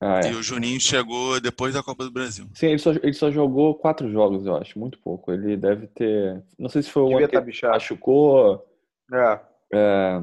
[0.00, 0.30] Ah, é.
[0.30, 2.46] E o Juninho chegou depois da Copa do Brasil.
[2.54, 4.78] Sim, ele só, ele só jogou quatro jogos, eu acho.
[4.78, 5.32] Muito pouco.
[5.32, 6.42] Ele deve ter.
[6.58, 7.72] Não sei se foi o ano que ele bichado.
[7.74, 8.66] machucou.
[9.12, 9.40] É.
[9.72, 10.22] É,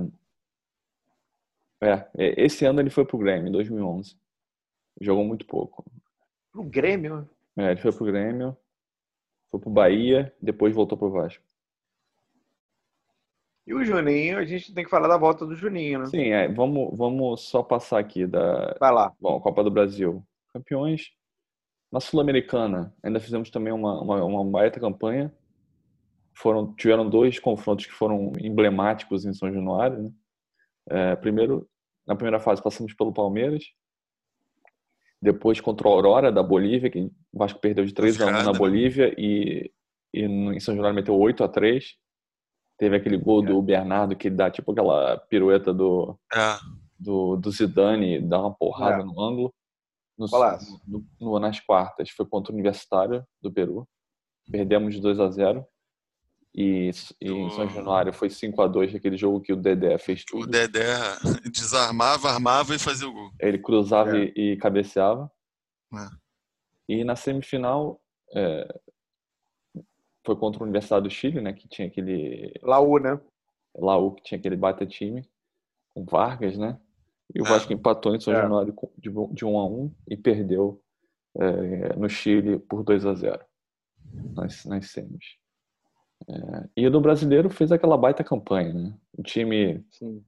[1.82, 4.16] é, é, esse ano ele foi pro Grêmio, em 2011.
[5.00, 5.84] Jogou muito pouco.
[6.52, 7.28] Pro Grêmio.
[7.58, 8.56] É, ele foi pro Grêmio,
[9.50, 11.44] foi pro Bahia, depois voltou pro Vasco.
[13.68, 16.06] E o Juninho, a gente tem que falar da volta do Juninho, né?
[16.08, 19.14] Sim, é, vamos, vamos só passar aqui da Vai lá.
[19.20, 20.24] bom, Copa do Brasil.
[20.54, 21.12] Campeões.
[21.92, 25.32] Na Sul-Americana, ainda fizemos também uma, uma, uma baita campanha.
[26.34, 30.04] Foram, tiveram dois confrontos que foram emblemáticos em São Januário.
[30.04, 30.12] Né?
[30.90, 31.70] É, primeiro,
[32.08, 33.66] na primeira fase, passamos pelo Palmeiras.
[35.22, 38.44] Depois contra a Aurora, da Bolívia, que o Vasco perdeu de 3 a 1 Virada,
[38.46, 38.58] na né?
[38.58, 39.72] Bolívia e,
[40.14, 41.96] e no- em São Januário meteu 8 a 3
[42.82, 46.58] Teve aquele gol do Bernardo que dá tipo aquela pirueta do, É,
[46.98, 49.06] do, do Zidane, dá uma porrada É.
[49.06, 49.54] no ângulo.
[50.18, 50.26] No,
[50.88, 53.88] no- no- nas quartas foi contra o Universitário do Peru.
[54.52, 55.64] Perdemos de 2 a 0
[56.56, 56.90] E,
[57.22, 60.26] e em São Januário foi 5 a 2 aquele jogo que o Dedé fez o
[60.26, 60.48] tudo.
[60.48, 60.84] Dedé
[61.54, 63.30] desarmava, armava e fazia o gol.
[63.40, 64.34] Ele cruzava É.
[64.36, 65.32] e, e cabeceava.
[65.94, 66.08] É.
[66.90, 68.02] E na semifinal
[68.36, 68.68] é,
[70.24, 71.54] foi contra a Universidade do Chile, né?
[71.54, 73.20] Que tinha aquele Laú, né?
[73.76, 75.28] Laú, que tinha aquele baita time,
[75.94, 76.78] com Vargas, né?
[77.34, 77.50] E o É.
[77.50, 78.42] Vasco empatou em São É.
[78.42, 80.82] Januário de, um- de 1 a 1 e perdeu
[81.40, 83.40] é, no Chile por 2 a 0
[84.36, 85.38] nas, nas semis.
[86.30, 88.94] É, e no brasileiro fez aquela baita campanha, né?
[89.18, 90.22] O time Sim.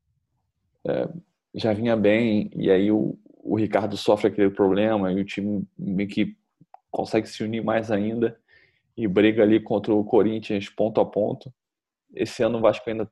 [1.54, 6.08] já vinha bem, e aí o, o Ricardo sofre aquele problema, e o time meio
[6.10, 6.36] que
[6.90, 8.40] consegue se unir mais ainda
[8.96, 11.54] e briga ali contra o Corinthians ponto a ponto.
[12.14, 13.10] Esse ano o Vasco ainda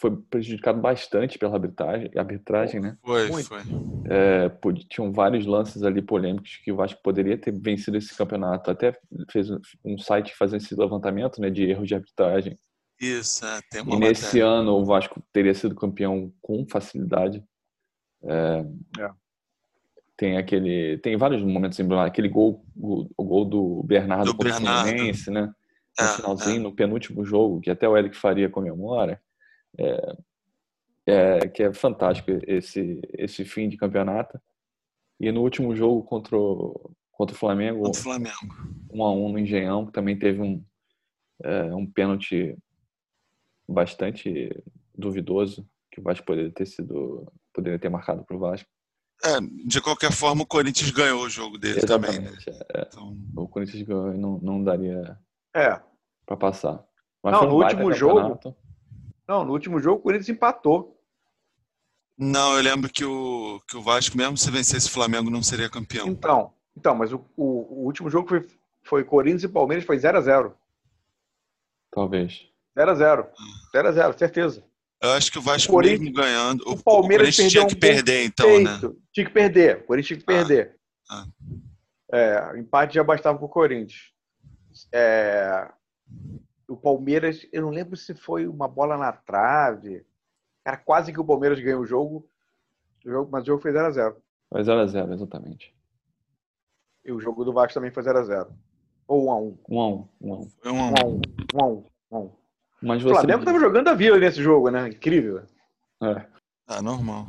[0.00, 2.96] foi prejudicado bastante pela arbitragem, arbitragem né?
[3.02, 3.48] Foi, Muito.
[3.48, 3.60] foi.
[4.08, 4.48] É,
[4.88, 8.70] tinham vários lances ali polêmicos que o Vasco poderia ter vencido esse campeonato.
[8.70, 8.96] Até
[9.30, 9.50] fez
[9.84, 12.56] um- site fazendo esse levantamento né, de erros de arbitragem.
[13.00, 17.44] Isso, é, tem uma E nesse ano o Vasco teria sido campeão com facilidade.
[18.22, 18.64] É,
[19.00, 19.10] É.
[20.18, 22.12] Tem aquele, tem vários momentos emblemáticos.
[22.12, 24.84] Aquele gol, o, o gol do Bernardo Do.
[24.84, 25.42] Fluminense, né?
[25.98, 29.22] No É, finalzinho, no penúltimo jogo, que até o Eric Faria comemora.
[29.78, 30.16] É,
[31.06, 34.38] é, que é fantástico esse, esse fim de campeonato.
[35.20, 38.36] E no último jogo contra o, contra o Flamengo, Contra o Flamengo.
[38.92, 40.62] um a um no Engenhão, que também teve um,
[41.42, 42.58] é, um pênalti
[43.68, 44.50] bastante
[44.94, 48.68] duvidoso, que o Vasco poderia ter sido, poderia ter marcado para o Vasco.
[49.24, 52.20] É, de qualquer forma, o Corinthians ganhou o jogo dele também.
[52.20, 52.28] Né?
[52.30, 52.50] Exatamente.
[52.74, 52.86] é.
[52.88, 55.18] Então, o Corinthians ganhou e não, não daria
[55.54, 55.80] É.
[56.24, 56.84] para passar.
[57.22, 58.54] Mas Não, um no último jogo-.
[59.26, 60.96] Não, no último jogo o Corinthians empatou.
[62.16, 65.68] não, eu lembro que o, que o Vasco, mesmo se vencesse o Flamengo, não seria
[65.68, 66.06] campeão.
[66.08, 68.46] Então, então mas o, o- o último jogo foi,
[68.84, 70.52] foi Corinthians e Palmeiras, foi 0x0.
[71.90, 72.46] Talvez.
[72.76, 73.26] 0x0.
[73.74, 74.64] 0x0, certeza.
[75.00, 76.64] Eu acho que o Vasco O Corinthians- mesmo ganhando.
[76.68, 78.70] O, o Palmeiras o Corinthians tinha que um perder, então, né?
[78.78, 79.02] Feito.
[79.12, 79.76] Tinha que perder.
[79.78, 80.46] O Corinthians tinha que Ah.
[80.46, 80.76] perder.
[81.10, 81.26] Ah.
[82.12, 84.12] É, o empate já bastava pro Corinthians.
[84.92, 85.70] É,
[86.68, 90.04] o Palmeiras, eu não lembro se foi uma bola na trave.
[90.64, 92.28] Era quase que o Palmeiras ganhou o jogo,
[93.04, 94.16] o jogo mas o jogo foi 0x0.
[94.50, 95.74] Foi 0x0, exatamente.
[97.04, 98.48] E o jogo do Vasco também foi 0x0.
[99.06, 99.58] Ou 1x1.
[99.68, 100.08] 1x1.
[100.20, 100.50] 1x1.
[100.60, 101.20] Foi um a um.
[101.54, 101.84] 1x1.
[102.12, 102.32] 1x1.
[102.82, 102.86] 1x1.
[102.86, 103.14] Mas O você.
[103.20, 104.88] Flamengo tava jogando a vida nesse jogo, né?
[104.88, 105.42] Incrível.
[106.02, 106.26] É.
[106.66, 107.26] Ah, normal.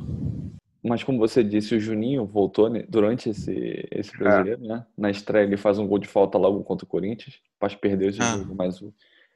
[0.82, 4.86] Mas como você disse, o Juninho voltou né, durante esse, esse brasileiro, né?
[4.96, 7.38] Na estreia ele faz um gol de falta logo contra o Corinthians.
[7.58, 8.36] Quase perdeu esse Ah.
[8.38, 8.92] jogo, mas o,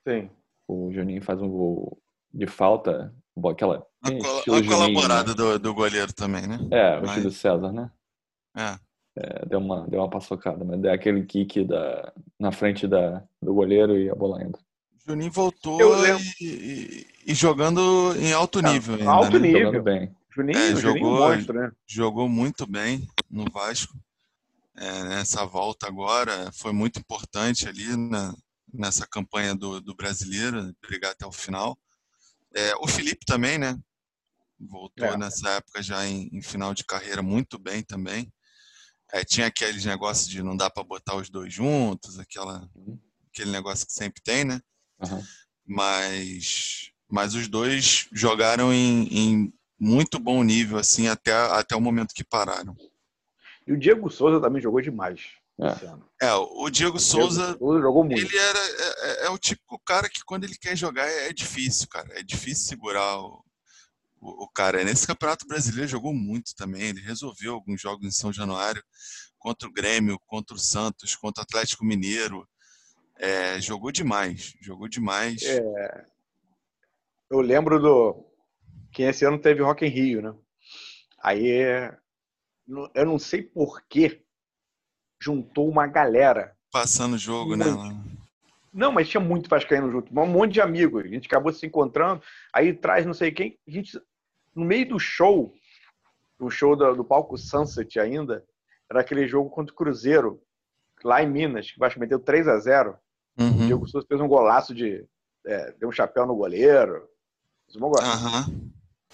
[0.08, 0.30] Sim.
[0.68, 1.98] o Juninho faz um gol
[2.32, 3.12] de falta.
[3.36, 3.86] bom, Aquela.
[4.02, 5.34] Colo- estilo uma Juninho, colaborada né?
[5.34, 6.58] do, do goleiro também, né?
[6.70, 7.90] É, o Mas- estilo César, né?
[8.56, 8.78] É.
[9.16, 13.54] É, deu, uma, deu uma paçocada, mas deu aquele kick da, na frente da, do
[13.54, 14.60] goleiro e a bola entra.
[15.06, 19.48] Juninho voltou e, e- e jogando em alto nível ainda, alto né?
[19.48, 19.82] nível.
[19.82, 20.14] Bem.
[20.34, 21.72] Juninho, É, Juninho jogou- monstro, né?
[21.86, 23.94] Jogou muito bem no Vasco.
[24.76, 28.34] É, nessa volta agora foi muito importante ali na,
[28.72, 31.78] nessa campanha do, do brasileiro, brigar até o final.
[32.54, 33.78] É, o Felipe também, né?
[34.58, 35.16] Voltou É.
[35.16, 38.32] nessa época já em, em final de carreira muito bem também.
[39.12, 42.98] É, tinha aqueles negócios de não dá para botar os dois juntos, aquela, Uhum.
[43.32, 44.60] aquele negócio que sempre tem, né?
[45.04, 45.22] Aham.
[45.66, 52.14] mas mas os dois jogaram em, em muito bom nível assim até até o momento
[52.14, 52.76] que pararam.
[53.66, 55.20] E o Diego Souza também jogou demais
[55.60, 55.68] É.
[55.72, 56.08] esse ano.
[56.20, 58.20] É, o Diego O Souza Diego Souza jogou muito.
[58.20, 61.32] ele era é, é- é o típico cara que quando ele quer jogar é, é
[61.32, 63.44] difícil, cara, é difícil segurar o,
[64.20, 64.82] o, o cara.
[64.84, 68.82] Nesse Campeonato Brasileiro jogou muito também, ele resolveu alguns jogos em São Januário
[69.38, 72.48] contra o Grêmio, contra o Santos, contra o Atlético Mineiro.
[73.18, 75.42] É, jogou demais, jogou demais.
[75.42, 76.06] É.
[77.30, 78.24] Eu lembro do
[78.92, 80.34] que esse ano teve Rock em Rio, né?
[81.22, 81.48] Aí
[82.94, 84.22] eu não sei por que
[85.20, 86.56] juntou uma galera.
[86.70, 87.66] Passando o jogo, né?
[88.72, 91.04] Não, mas tinha muito vascaíno junto, um monte de amigos.
[91.04, 92.20] A gente acabou se encontrando,
[92.52, 93.58] aí traz não sei quem.
[93.66, 94.00] A gente,
[94.54, 95.54] no meio do show,
[96.38, 98.44] o show do, do palco Sunset ainda,
[98.90, 100.42] era aquele jogo contra o Cruzeiro,
[101.02, 102.98] lá em Minas, que o Vasco meteu 3 a 0
[103.38, 103.66] O Uhum.
[103.66, 105.04] Diego Souza fez um golaço de.
[105.46, 107.08] É, deu um chapéu no goleiro.
[107.66, 108.26] Fez um golaço.
[108.26, 108.70] Aham.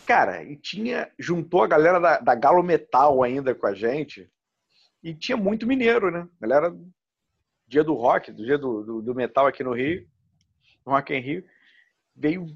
[0.07, 1.11] Cara, e tinha.
[1.19, 4.31] Juntou a galera da, da Galo Metal ainda com a gente.
[5.03, 6.29] E tinha muito mineiro, né?
[6.41, 6.75] Galera.
[7.67, 10.05] Dia do rock, do dia do, do, do metal aqui no Rio,
[10.85, 11.45] no Rock em Rio.
[12.17, 12.49] Veio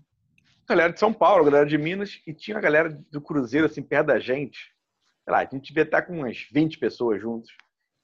[0.67, 4.09] galera de São Paulo, galera de Minas, e tinha a galera do Cruzeiro, assim, perto
[4.09, 4.75] da gente.
[5.23, 7.51] Sei lá, a gente devia estar com umas 20 pessoas juntos.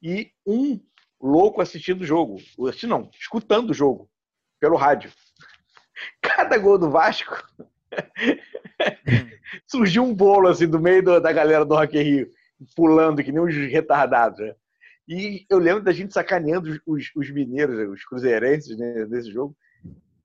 [0.00, 0.80] E um
[1.20, 2.36] louco assistindo o jogo.
[2.68, 4.08] Assistindo não, escutando o jogo.
[4.58, 5.10] Pelo rádio.
[6.20, 7.42] Cada gol do Vasco
[9.66, 12.30] surgiu um bolo assim do meio do- da galera do Rock in Rio,
[12.76, 14.38] pulando que nem uns retardados.
[14.40, 14.54] né?
[15.08, 19.56] E eu lembro da gente sacaneando os, os- os mineiros, os cruzeirenses né, nesse jogo,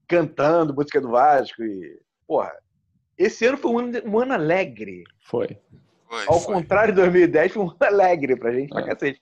[0.07, 1.63] cantando música do Vasco.
[1.63, 2.51] E, porra,
[3.17, 5.03] esse ano foi um ano, um ano alegre.
[5.25, 5.57] Foi.
[6.07, 6.53] Foi, Ao foi.
[6.53, 8.85] contrário de 2010, foi um ano alegre pra gente, pra É.
[8.85, 9.19] cacete.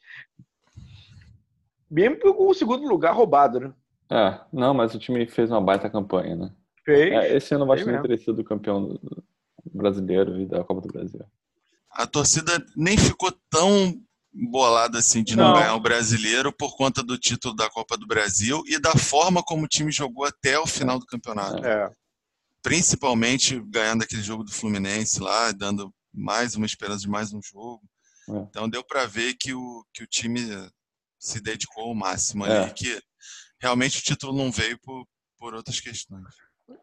[1.93, 3.73] Mesmo com o segundo lugar roubado, né?
[4.11, 6.51] É, não, mas o time fez uma baita campanha, né?
[6.83, 7.11] Fez.
[7.13, 9.23] É, esse ano o Vasco teria sido campeão do- do
[9.73, 11.23] brasileiro e da Copa do Brasil.
[11.91, 13.93] A torcida nem ficou tão
[14.33, 15.53] bolada assim de não, Não.
[15.53, 19.63] ganhar o brasileiro por conta do título da Copa do Brasil e da forma como
[19.65, 21.63] o time jogou até o final do campeonato.
[21.65, 21.89] É.
[22.61, 27.81] principalmente ganhando aquele jogo do Fluminense lá, dando mais uma esperança de mais um jogo.
[28.29, 28.37] É.
[28.49, 30.39] Então deu para ver que o, que o time
[31.23, 32.63] se dedicou ao máximo É.
[32.65, 32.99] ali, que
[33.61, 35.05] realmente o título não veio por,
[35.39, 36.23] por outras questões.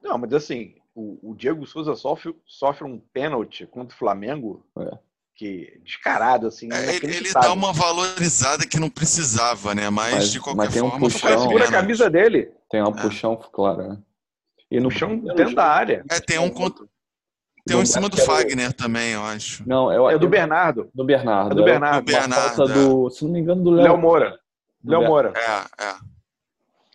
[0.03, 4.99] Não, mas assim, o, o Diego Souza sofre, sofre um pênalti contra o Flamengo É.
[5.35, 6.69] que descarado, assim.
[6.73, 9.91] É, ele, ele dá uma valorizada que não precisava, né?
[9.91, 11.43] Mas, Mas- de qualquer mas tem um forma, O puxão.
[11.43, 13.03] segura a camisa dele, Tem um É.
[13.03, 13.99] puxão, claro, né?
[14.71, 16.05] E no primeiro dentro da área.
[16.11, 16.73] É, tem um, con-
[17.67, 19.63] tem um em cima do que era o- Fagner também, eu acho.
[19.69, 21.53] Não, eu, É do eu- Bernardo, do Bernardo.
[21.53, 22.05] é do Bernardo.
[22.05, 22.75] Do Uma Bernardo, falta é.
[22.75, 24.39] do, se não me engano, do Léo, Léo Moura.
[24.83, 25.33] do Léo Moura.
[25.37, 25.95] É, é.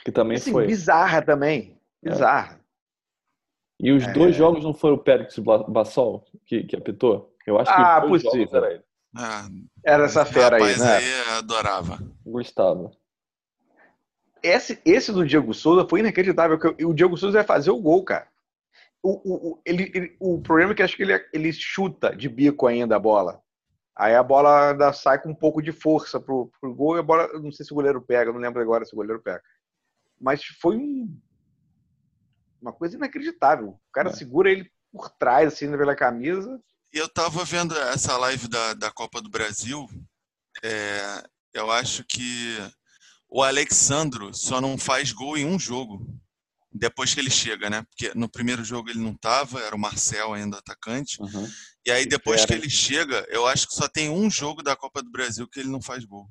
[0.03, 0.67] que também Assim, foi.
[0.67, 1.79] bizarra também.
[2.03, 2.09] É.
[2.09, 2.59] Bizarra.
[3.79, 4.11] E os É.
[4.13, 7.33] dois jogos não foi o Pérez Bassol que, que apitou?
[7.45, 8.45] Eu acho que Ah, dois possível.
[8.47, 8.83] jogos era ele.
[9.83, 9.93] é.
[9.93, 10.97] Era essa fera aí, né?
[10.97, 11.99] aí adorava.
[12.25, 12.91] Gostava.
[14.43, 16.59] Esse, esse do Diego Souza foi inacreditável.
[16.59, 18.27] que O Diego Souza vai fazer o gol, cara.
[19.07, 22.65] O, o, ele, ele- o problema é que acho que ele, ele chuta de bico
[22.65, 23.39] ainda a bola.
[23.95, 27.03] Aí a bola ainda sai com um pouco de força pro, pro gol e a
[27.03, 29.43] bola, não sei se o goleiro pega, não lembro agora se o goleiro pega.
[30.19, 31.19] Mas foi um-
[32.61, 33.69] uma coisa inacreditável.
[33.69, 34.13] O cara É.
[34.13, 36.59] segura ele por trás, assim, pela camisa.
[36.93, 39.87] E eu tava vendo essa live da, da Copa do Brasil.
[40.63, 41.21] é,
[41.53, 42.57] eu acho que
[43.29, 46.07] o Alexandro só não faz gol em um jogo.
[46.77, 47.83] Depois que ele chega, né?
[47.83, 51.21] Porque no primeiro jogo ele não tava, era o Marcel ainda atacante.
[51.21, 51.47] Uhum.
[51.85, 54.75] E aí Que depois que ele chega, eu acho que só tem um jogo da
[54.75, 56.27] Copa do Brasil que ele não faz gol.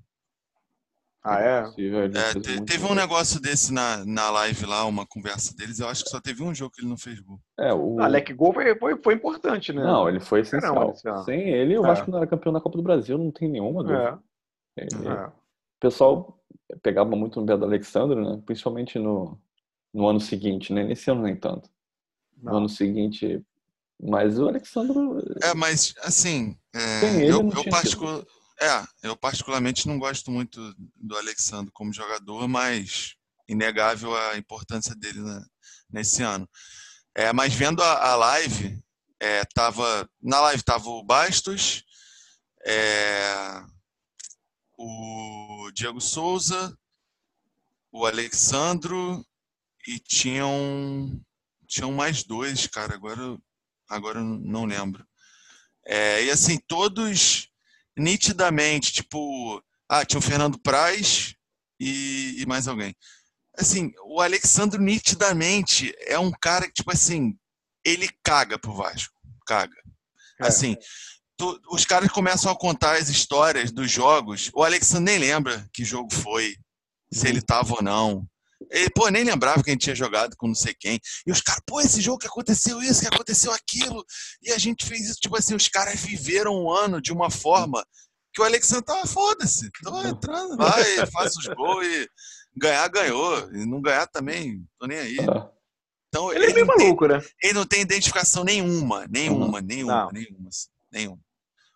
[1.26, 1.64] Ah, é?
[1.78, 5.80] É, te- teve um negócio desse na, na live lá, uma conversa deles.
[5.80, 7.40] Eu acho que só teve um jogo que ele não fez gol.
[7.58, 7.94] É, o...
[7.94, 9.82] O Alec Gol foi, foi, foi importante, né?
[9.82, 10.74] Não, ele foi essencial.
[10.74, 11.24] Caramba, esse ano.
[11.24, 11.88] Sem ele, o É.
[11.88, 14.20] Vasco não era campeão da Copa do Brasil, não tem nenhuma dúvida.
[14.76, 15.26] É, Ele- é.
[15.28, 15.32] O
[15.80, 16.38] pessoal
[16.82, 18.42] pegava muito no pé do Alexandre, né?
[18.44, 19.38] principalmente no,
[19.94, 20.82] no ano seguinte, né?
[20.82, 21.70] Nesse ano nem tanto.
[22.42, 22.58] No Não.
[22.58, 23.40] ano seguinte.
[24.02, 24.96] Mas o Alexandre.
[25.40, 28.26] É, mas assim, é, eu, eu,
[28.60, 33.14] é, eu particularmente não gosto muito do Alexandre como jogador, mas
[33.48, 35.46] inegável a importância dele na-
[35.88, 36.48] nesse ano.
[37.14, 38.82] É, mas vendo a, a live,
[39.20, 41.84] é, tava, na live tava o Bastos,
[42.66, 43.62] é,
[44.76, 46.76] o Diego Souza,
[47.92, 49.24] o Alexandro
[49.86, 51.20] e tinham,
[51.66, 53.38] tinham mais dois, cara, agora,
[53.88, 55.06] agora não lembro.
[55.86, 57.48] É, e assim, todos
[57.96, 61.34] nitidamente, tipo, ah, tinha o Fernando Praz
[61.78, 62.94] e, e mais alguém.
[63.56, 67.38] Assim, o Alexandre nitidamente é um cara que, tipo assim,
[67.84, 69.14] ele caga pro Vasco.
[69.46, 69.76] Caga.
[70.40, 70.46] É.
[70.48, 70.76] Assim,
[71.36, 74.50] tu- os caras começam a contar as histórias dos jogos.
[74.54, 76.56] O Alexandre nem lembra que jogo foi,
[77.12, 78.26] se ele tava ou não.
[78.70, 80.98] Ele, pô, nem lembrava que a gente tinha jogado com não sei quem.
[81.26, 84.04] E os caras, pô, esse jogo que aconteceu isso, que aconteceu aquilo.
[84.42, 85.20] E a gente fez isso.
[85.20, 87.84] Tipo assim, os caras viveram um ano de uma forma
[88.32, 89.70] que o Alexandre tava, foda-se.
[89.82, 92.08] Tô entrando, vai, faço os gols e
[92.56, 93.48] ganhar, ganhou.
[93.52, 95.16] E não ganhar também, tô nem aí.
[95.20, 95.48] Ah,
[96.08, 97.20] Então, Ele é meio não tem- maluco, né?
[97.42, 100.10] ele não tem identificação nenhuma, nenhuma, nenhuma, Não.
[100.12, 101.18] nenhuma, assim, nenhuma.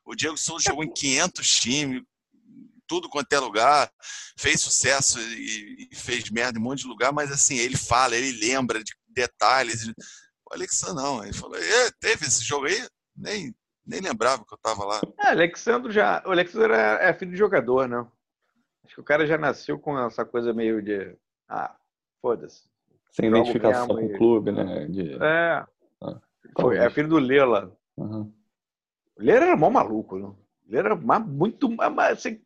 [0.04, 2.02] O Diego Souza jogou em 500 times,
[2.88, 3.90] tudo quanto é lugar,
[4.38, 8.16] fez sucesso e, e fez merda em um monte de lugar, mas assim, ele fala,
[8.16, 9.86] ele lembra de detalhes.
[9.88, 12.88] O Alexandre não, ele falou, "É, teve esse jogo aí?
[13.14, 13.54] Nem,
[13.86, 15.00] nem lembrava que eu tava lá.
[15.18, 16.22] É, Alexandre já.
[16.26, 18.06] O Alexandre é, é filho de jogador, né?
[18.84, 21.14] Acho que o cara já nasceu com essa coisa meio de.
[21.48, 21.76] Ah,
[22.22, 22.62] foda-se.
[23.12, 24.86] sem Jogo identificação com o clube, né?
[24.86, 25.14] De...
[25.22, 25.66] É.
[26.02, 26.20] Ah,
[26.58, 27.76] Foi, é filho do Lela.
[27.98, 28.32] Aham.
[29.18, 30.32] O Lela era mó maluco, né?
[30.68, 31.68] Ele era muito.
[31.98, 32.40] assim,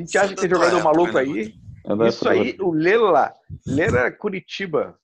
[0.00, 1.54] a gente acha que tem jogador época, maluco aí.
[1.84, 3.34] É Isso aí, o Lela.
[3.66, 4.98] Lela Curitiba.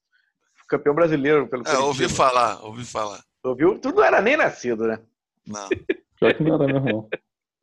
[0.68, 1.86] Campeão brasileiro pelo É, Curitiba.
[1.86, 3.22] ouvi falar, ouvi falar.
[3.44, 3.78] Ouviu?
[3.78, 4.98] Tu não era nem nascido, né?
[5.46, 5.68] Não.
[6.18, 7.08] Pior que não era mesmo, não.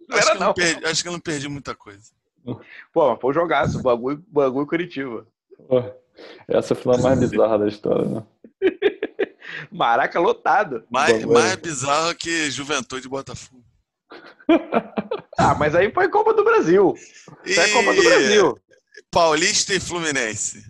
[0.07, 2.11] Não acho, era, que eu não perdi, acho que eu não perdi muita coisa.
[2.93, 3.81] Pô, foi um jogaço.
[3.81, 5.25] Bagulho, bagulho Curitiba.
[5.67, 5.83] Pô,
[6.47, 8.23] Essa foi a mais bizarra da história, né?
[9.71, 10.83] Maraca lotado.
[10.89, 13.62] Mais, mais bizarro que Juventude de Botafogo.
[15.37, 16.93] Ah, mas aí foi Copa do Brasil.
[17.45, 18.59] Isso é Copa do E Brasil.
[19.11, 20.63] Paulista e Fluminense.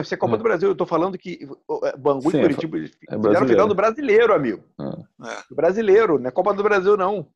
[0.00, 0.36] Isso é Copa É.
[0.38, 0.68] do Brasil.
[0.68, 3.48] Eu tô falando que o- Bangu Sim, e Curitiba eles fizeram brasileiro.
[3.54, 4.64] final do brasileiro, amigo.
[4.80, 5.42] É.
[5.48, 7.28] Do brasileiro, não é Copa do Brasil, não.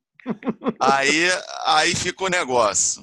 [0.81, 1.29] Aí,
[1.67, 3.03] aí fica o negócio.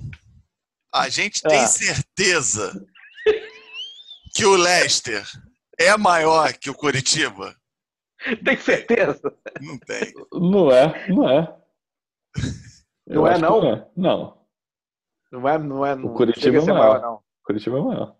[0.93, 2.71] A gente tem certeza
[4.35, 5.25] que o Leicester
[5.79, 7.55] é maior que o Curitiba?
[8.43, 9.33] Tem certeza?
[9.61, 10.13] Não tem.
[10.33, 11.53] Não é, não é.
[13.07, 13.73] Eu Não é, não?
[13.73, 13.87] é.
[13.95, 14.37] Não,
[15.31, 15.95] Não é, não é.
[15.95, 16.77] Não Curitiba chega a é maior.
[16.77, 17.23] maior, não.
[17.43, 18.15] Curitiba é maior.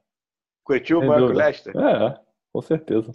[0.64, 1.38] Curitiba é maior que o.
[1.38, 1.78] Leicester?
[1.78, 2.20] É,
[2.52, 3.12] com certeza.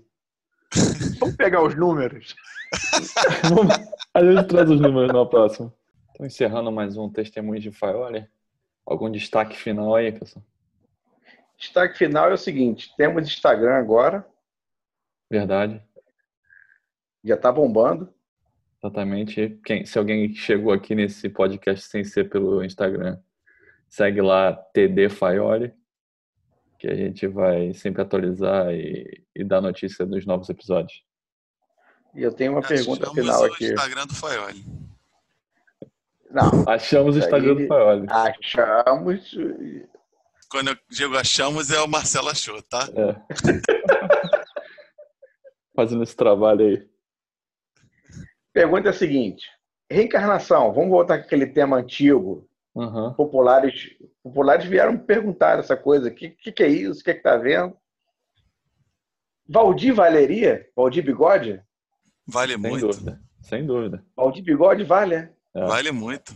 [1.21, 2.35] Vamos pegar os números.
[4.15, 5.73] A gente traz os números na próxima.
[6.11, 8.29] Então, encerrando mais um Testemunho de Faioli.
[8.85, 10.45] Algum destaque final aí, pessoal?
[11.59, 14.27] Destaque final é o seguinte: temos Instagram agora,
[15.31, 15.83] Verdade.
[17.23, 18.13] já tá bombando.
[18.83, 19.59] Exatamente.
[19.65, 23.19] Quem, se alguém chegou aqui nesse podcast sem ser pelo Instagram,
[23.89, 25.75] segue lá TD Faioli,
[26.79, 31.03] que a gente vai sempre atualizar e, e dar notícia dos novos episódios.
[32.15, 33.67] E eu tenho uma pergunta Achamos final o aqui.
[33.67, 34.65] Instagram do Faioli.
[36.31, 38.07] Não, Achamos o Instagram do Faioli.
[38.09, 39.35] achamos.
[40.51, 42.89] Quando eu digo achamos, é o Marcelo achou, tá?
[42.95, 43.17] É.
[45.75, 46.89] Fazendo esse trabalho aí.
[48.61, 49.47] Pergunta é a seguinte:
[49.91, 50.73] reencarnação.
[50.73, 52.49] Vamos voltar com aquele tema antigo.
[52.77, 53.13] Aham.
[53.15, 56.09] Populares, populares vieram me perguntar essa coisa.
[56.09, 57.01] O que, que, que é isso?
[57.01, 57.77] O que é que tá vendo?
[59.49, 60.67] Valdir valeria?
[60.77, 61.63] Valdir bigode?
[62.27, 62.87] Vale Sem muito.
[62.89, 63.21] dúvida.
[63.41, 64.05] Sem dúvida.
[64.17, 65.33] Valdir bigode vale, é?
[65.55, 65.65] É.
[65.67, 66.35] Vale muito.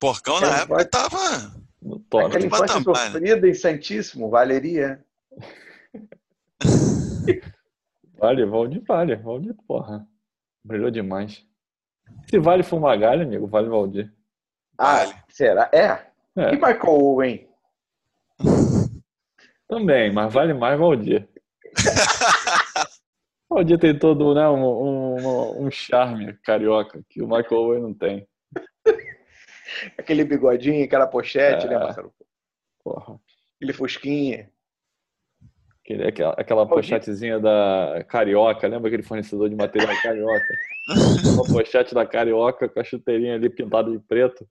[0.00, 1.18] Porcão na É, época vai- tava.
[1.82, 2.24] No top.
[2.26, 3.10] Aquela infância patamar, né?
[3.12, 5.04] sofrida em Santíssimo, valeria.
[8.18, 9.16] Vale, Valdir vale.
[9.16, 10.06] Valdir, porra.
[10.64, 11.44] Brilhou demais.
[12.28, 14.12] Se vale Fumagalli, amigo, vale Valdir.
[14.78, 15.14] Ah, Vale.
[15.28, 15.70] será?
[15.72, 16.12] É.
[16.36, 17.48] É, E Michael Owen?
[19.68, 21.28] também, mas vale mais Valdir.
[23.48, 28.26] Valdir tem todo né, um, um, um charme carioca que o Michael Owen não tem.
[29.98, 31.68] Aquele bigodinho, aquela pochete, É.
[31.70, 32.12] né, Marcelo?
[32.82, 33.18] Porra.
[33.56, 34.50] Aquele fusquinha.
[35.84, 40.46] Aquele, aquela, aquela pochetezinha da Carioca, lembra aquele fornecedor de material Carioca?
[41.34, 44.46] Uma pochete da Carioca com a chuteirinha ali pintada de preto.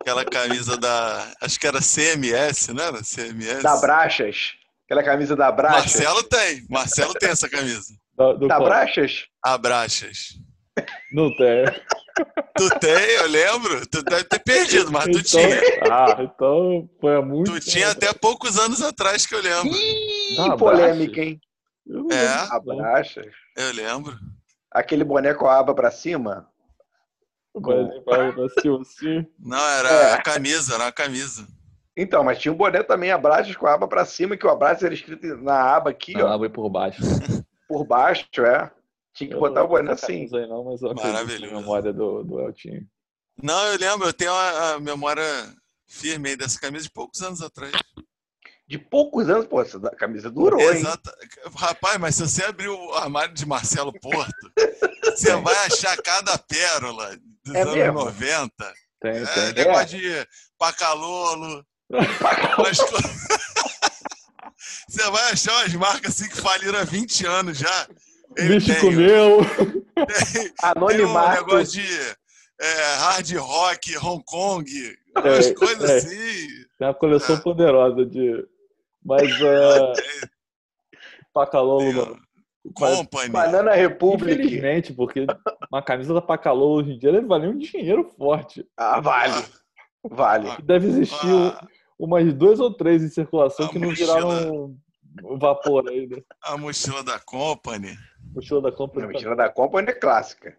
[0.00, 1.26] Aquela camisa da.
[1.42, 3.02] Acho que era CMS, não era?
[3.02, 3.62] CMS.
[3.62, 4.52] Da Brachas.
[4.86, 5.94] Aquela camisa da Brachas.
[5.96, 6.66] Marcelo tem.
[6.70, 7.92] Marcelo tem essa camisa.
[8.16, 9.26] Da, do Da qual- Brachas?
[9.44, 10.38] Abraxas.
[11.12, 11.64] Não tem.
[12.56, 13.86] Tu tem, eu lembro.
[13.88, 15.60] Tu deve ter perdido, mas tu Então- tinha.
[15.90, 19.68] Ah, então foi há muito Tu tinha até poucos anos atrás que eu lembro.
[19.74, 21.40] Ih, polêmica, hein?
[21.86, 22.26] Eu É.
[22.54, 22.60] A.
[22.60, 23.26] Brachas.
[23.56, 24.16] Eu lembro.
[24.70, 26.46] Aquele boné com a aba pra cima.
[27.54, 29.26] Vai- vai- vai ser assim.
[29.38, 30.12] Não, era É.
[30.12, 31.46] a camisa, era uma camisa.
[31.96, 34.84] Então, mas tinha um boné também, Abraças, com a aba pra cima, que o Abraças
[34.84, 37.02] era escrito na aba aqui, Não, ó, água por baixo.
[37.68, 38.70] por baixo, é.
[39.14, 40.28] Tinha que Eu botar o boné assim.
[40.34, 41.52] Aí não, mas eu Maravilhoso.
[41.54, 42.86] na memória do, do Eltinho.
[43.42, 45.24] Não, eu lembro, eu tenho a, a memória
[45.86, 47.72] firme aí dessa camisa de poucos anos atrás.
[48.68, 50.76] De poucos anos, pô, essa camisa durou, hein?
[50.78, 51.12] Exata.
[51.56, 54.52] Rapaz, mas se você abrir o armário de Marcelo Porto,
[55.16, 57.92] você vai achar cada pérola dos É anos mesmo?
[58.04, 58.72] 90.
[59.00, 59.64] Tem, É, tem.
[59.64, 61.66] negócio de pacalolo.
[61.88, 61.96] co-
[64.88, 67.88] Você vai achar umas marcas assim que faliram há 20 anos já.
[68.40, 69.38] Ele Bicho tem, comeu.
[69.94, 71.46] tem um Anonimato.
[71.46, 71.86] negócio de
[72.60, 75.96] é, hard rock, Hong Kong, umas É, coisas é.
[75.96, 76.46] assim.
[76.78, 77.40] Tem uma coleção É.
[77.40, 78.46] poderosa de.
[79.04, 79.28] Mas.
[79.40, 79.92] Uh,
[81.32, 82.18] Pacalolo, não.
[82.78, 83.28] Mas, Company.
[83.30, 84.32] Banana Republic.
[84.34, 85.26] Infelizmente, porque
[85.72, 88.66] uma camisa da Pacalolo hoje em dia deve valer um dinheiro forte.
[88.76, 89.44] Ah, vale.
[90.04, 90.50] Vale.
[90.62, 91.66] Deve existir Ah,
[91.98, 94.14] um- umas duas ou três em circulação que não mochila.
[94.16, 94.76] viraram
[95.24, 96.22] um vapor ainda.
[96.42, 97.96] a mochila da Company.
[98.34, 99.04] Mochila da compra.
[99.04, 100.56] A mentira da Company é clássica.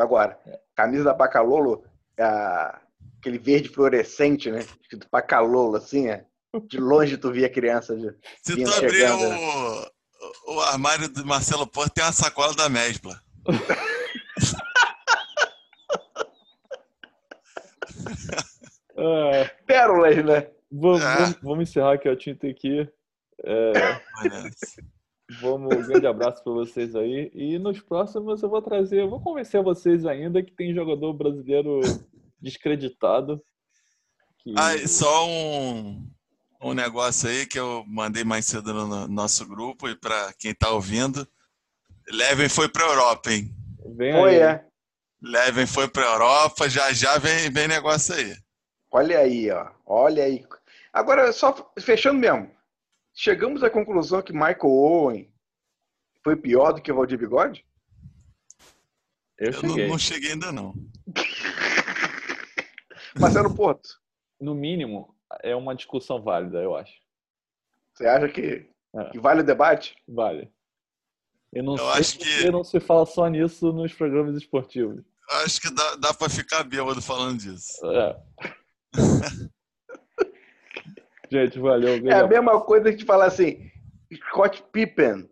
[0.00, 0.38] Agora,
[0.74, 1.84] camisa da Pacalolo,
[2.18, 2.80] a-
[3.20, 4.60] aquele verde fluorescente, né?
[4.80, 6.24] Escrito Pacalolo, assim, é.
[6.68, 7.96] De longe tu via criança.
[7.96, 8.14] De...
[8.42, 9.24] Se Vinha tu abrir chegando,
[10.46, 13.20] o, o armário do Marcelo Porto, tem uma sacola da Mesbla.
[18.96, 20.48] Ah, Pérolas, né?
[20.70, 21.16] vamos, Ah.
[21.16, 22.88] vamos, vamos encerrar que eu tinha que aqui.
[23.44, 23.72] É,
[25.40, 27.30] Vamos, um grande abraço para vocês aí.
[27.34, 31.80] E nos próximos eu vou trazer, eu vou convencer vocês ainda que tem jogador brasileiro
[32.40, 33.42] descreditado.
[34.38, 34.54] Que...
[34.58, 36.08] Ah, e só um,
[36.60, 40.54] um negócio aí que eu mandei mais cedo no no nosso grupo e para quem
[40.54, 41.26] tá ouvindo.
[42.10, 43.54] Levem foi pra Europa, hein?
[43.96, 44.40] Vem Foi, aí.
[44.40, 44.64] é.
[45.22, 48.34] Levem foi pra Europa, já já vem, vem negócio aí.
[48.90, 49.68] Olha aí, ó.
[49.86, 50.44] Olha aí.
[50.92, 52.50] Agora, só fechando mesmo.
[53.14, 55.32] Chegamos à conclusão que Michael Owen
[56.24, 57.64] foi pior do que o Valdir Bigode?
[59.38, 59.88] Eu Eu não, cheguei.
[59.88, 60.74] não cheguei ainda não.
[63.20, 64.00] Marcelo Porto,
[64.40, 66.92] No mínimo, é uma discussão válida, eu acho.
[67.94, 69.10] você acha que, É.
[69.10, 69.94] que vale o debate?
[70.08, 70.50] Vale.
[71.52, 75.04] Eu não Eu sei acho que- não se fala só nisso nos programas esportivos.
[75.44, 77.78] Acho que dá, dá para ficar bêbado falando disso.
[77.86, 78.22] É.
[81.32, 81.94] Gente, valeu.
[82.10, 83.70] É a mesma coisa que te falar assim,
[84.14, 85.26] Scott Pippen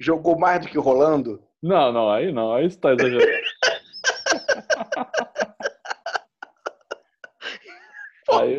[0.00, 1.46] jogou mais do que o Rolando?
[1.62, 3.26] Não, não, aí não, aí você tá exagerando.
[8.32, 8.58] aí,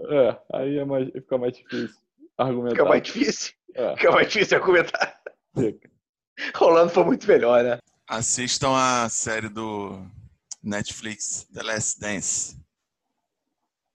[0.00, 1.96] é, aí é mais, fica mais difícil
[2.36, 2.76] argumentar.
[2.76, 3.54] Fica mais difícil.
[3.74, 5.18] É, Fica mais difícil argumentar.
[5.56, 5.90] fica.
[6.54, 7.78] Rolando foi muito melhor, né?
[8.06, 9.98] Assistam a série do
[10.62, 12.61] Netflix, The Last Dance,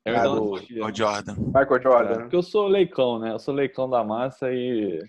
[0.08, 0.18] Eu
[0.84, 1.36] Ah, o Jordan.
[1.38, 2.20] Michael É, Jordan.
[2.22, 3.32] porque eu sou leicão, né?
[3.34, 5.04] Eu sou leicão da massa e.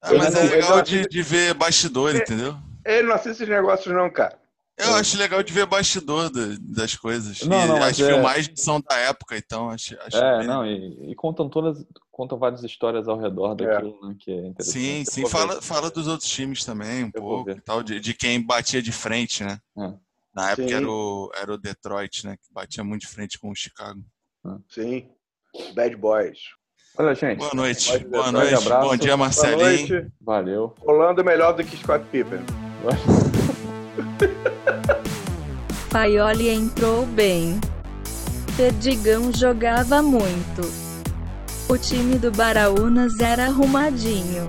[0.00, 2.56] Ah, mas não- é legal não- de, de ver bastidor, entendeu?
[2.84, 4.40] Ele não assiste esses negócios, não, cara.
[4.78, 7.42] Eu acho legal de ver bastidor da- das coisas.
[7.42, 10.66] Não, e não, as é- filmagens são da época, então acho, acho É, bem- não,
[10.66, 14.16] e, e contam todas, contam várias histórias ao redor daquilo, né?
[14.18, 14.72] Que é interessante.
[14.78, 15.22] Sim, Eu sim.
[15.22, 15.28] ver.
[15.28, 18.82] Fala, fala dos outros times também, um Eu pouco, e tal, de, de quem batia
[18.82, 19.58] de frente, né?
[19.78, 19.92] É.
[20.34, 20.74] Na época Sim.
[20.74, 22.36] era o, era o Detroit, né?
[22.38, 24.00] Que batia muito de frente com o Chicago.
[24.68, 25.06] Sim.
[25.74, 26.38] Bad Boys.
[26.98, 27.98] Olha, gente, Boa noite.
[28.04, 28.54] Boa grande noite.
[28.66, 28.88] abraço.
[28.88, 29.88] Bom dia, Boa Marcelinho.
[29.88, 30.06] noite.
[30.20, 30.74] valeu.
[30.80, 32.40] Rolando melhor do que Scott Pippen.
[35.90, 37.60] Paioli entrou bem.
[38.56, 40.62] Perdigão jogava muito.
[41.68, 44.46] O time do Baraunas era arrumadinho.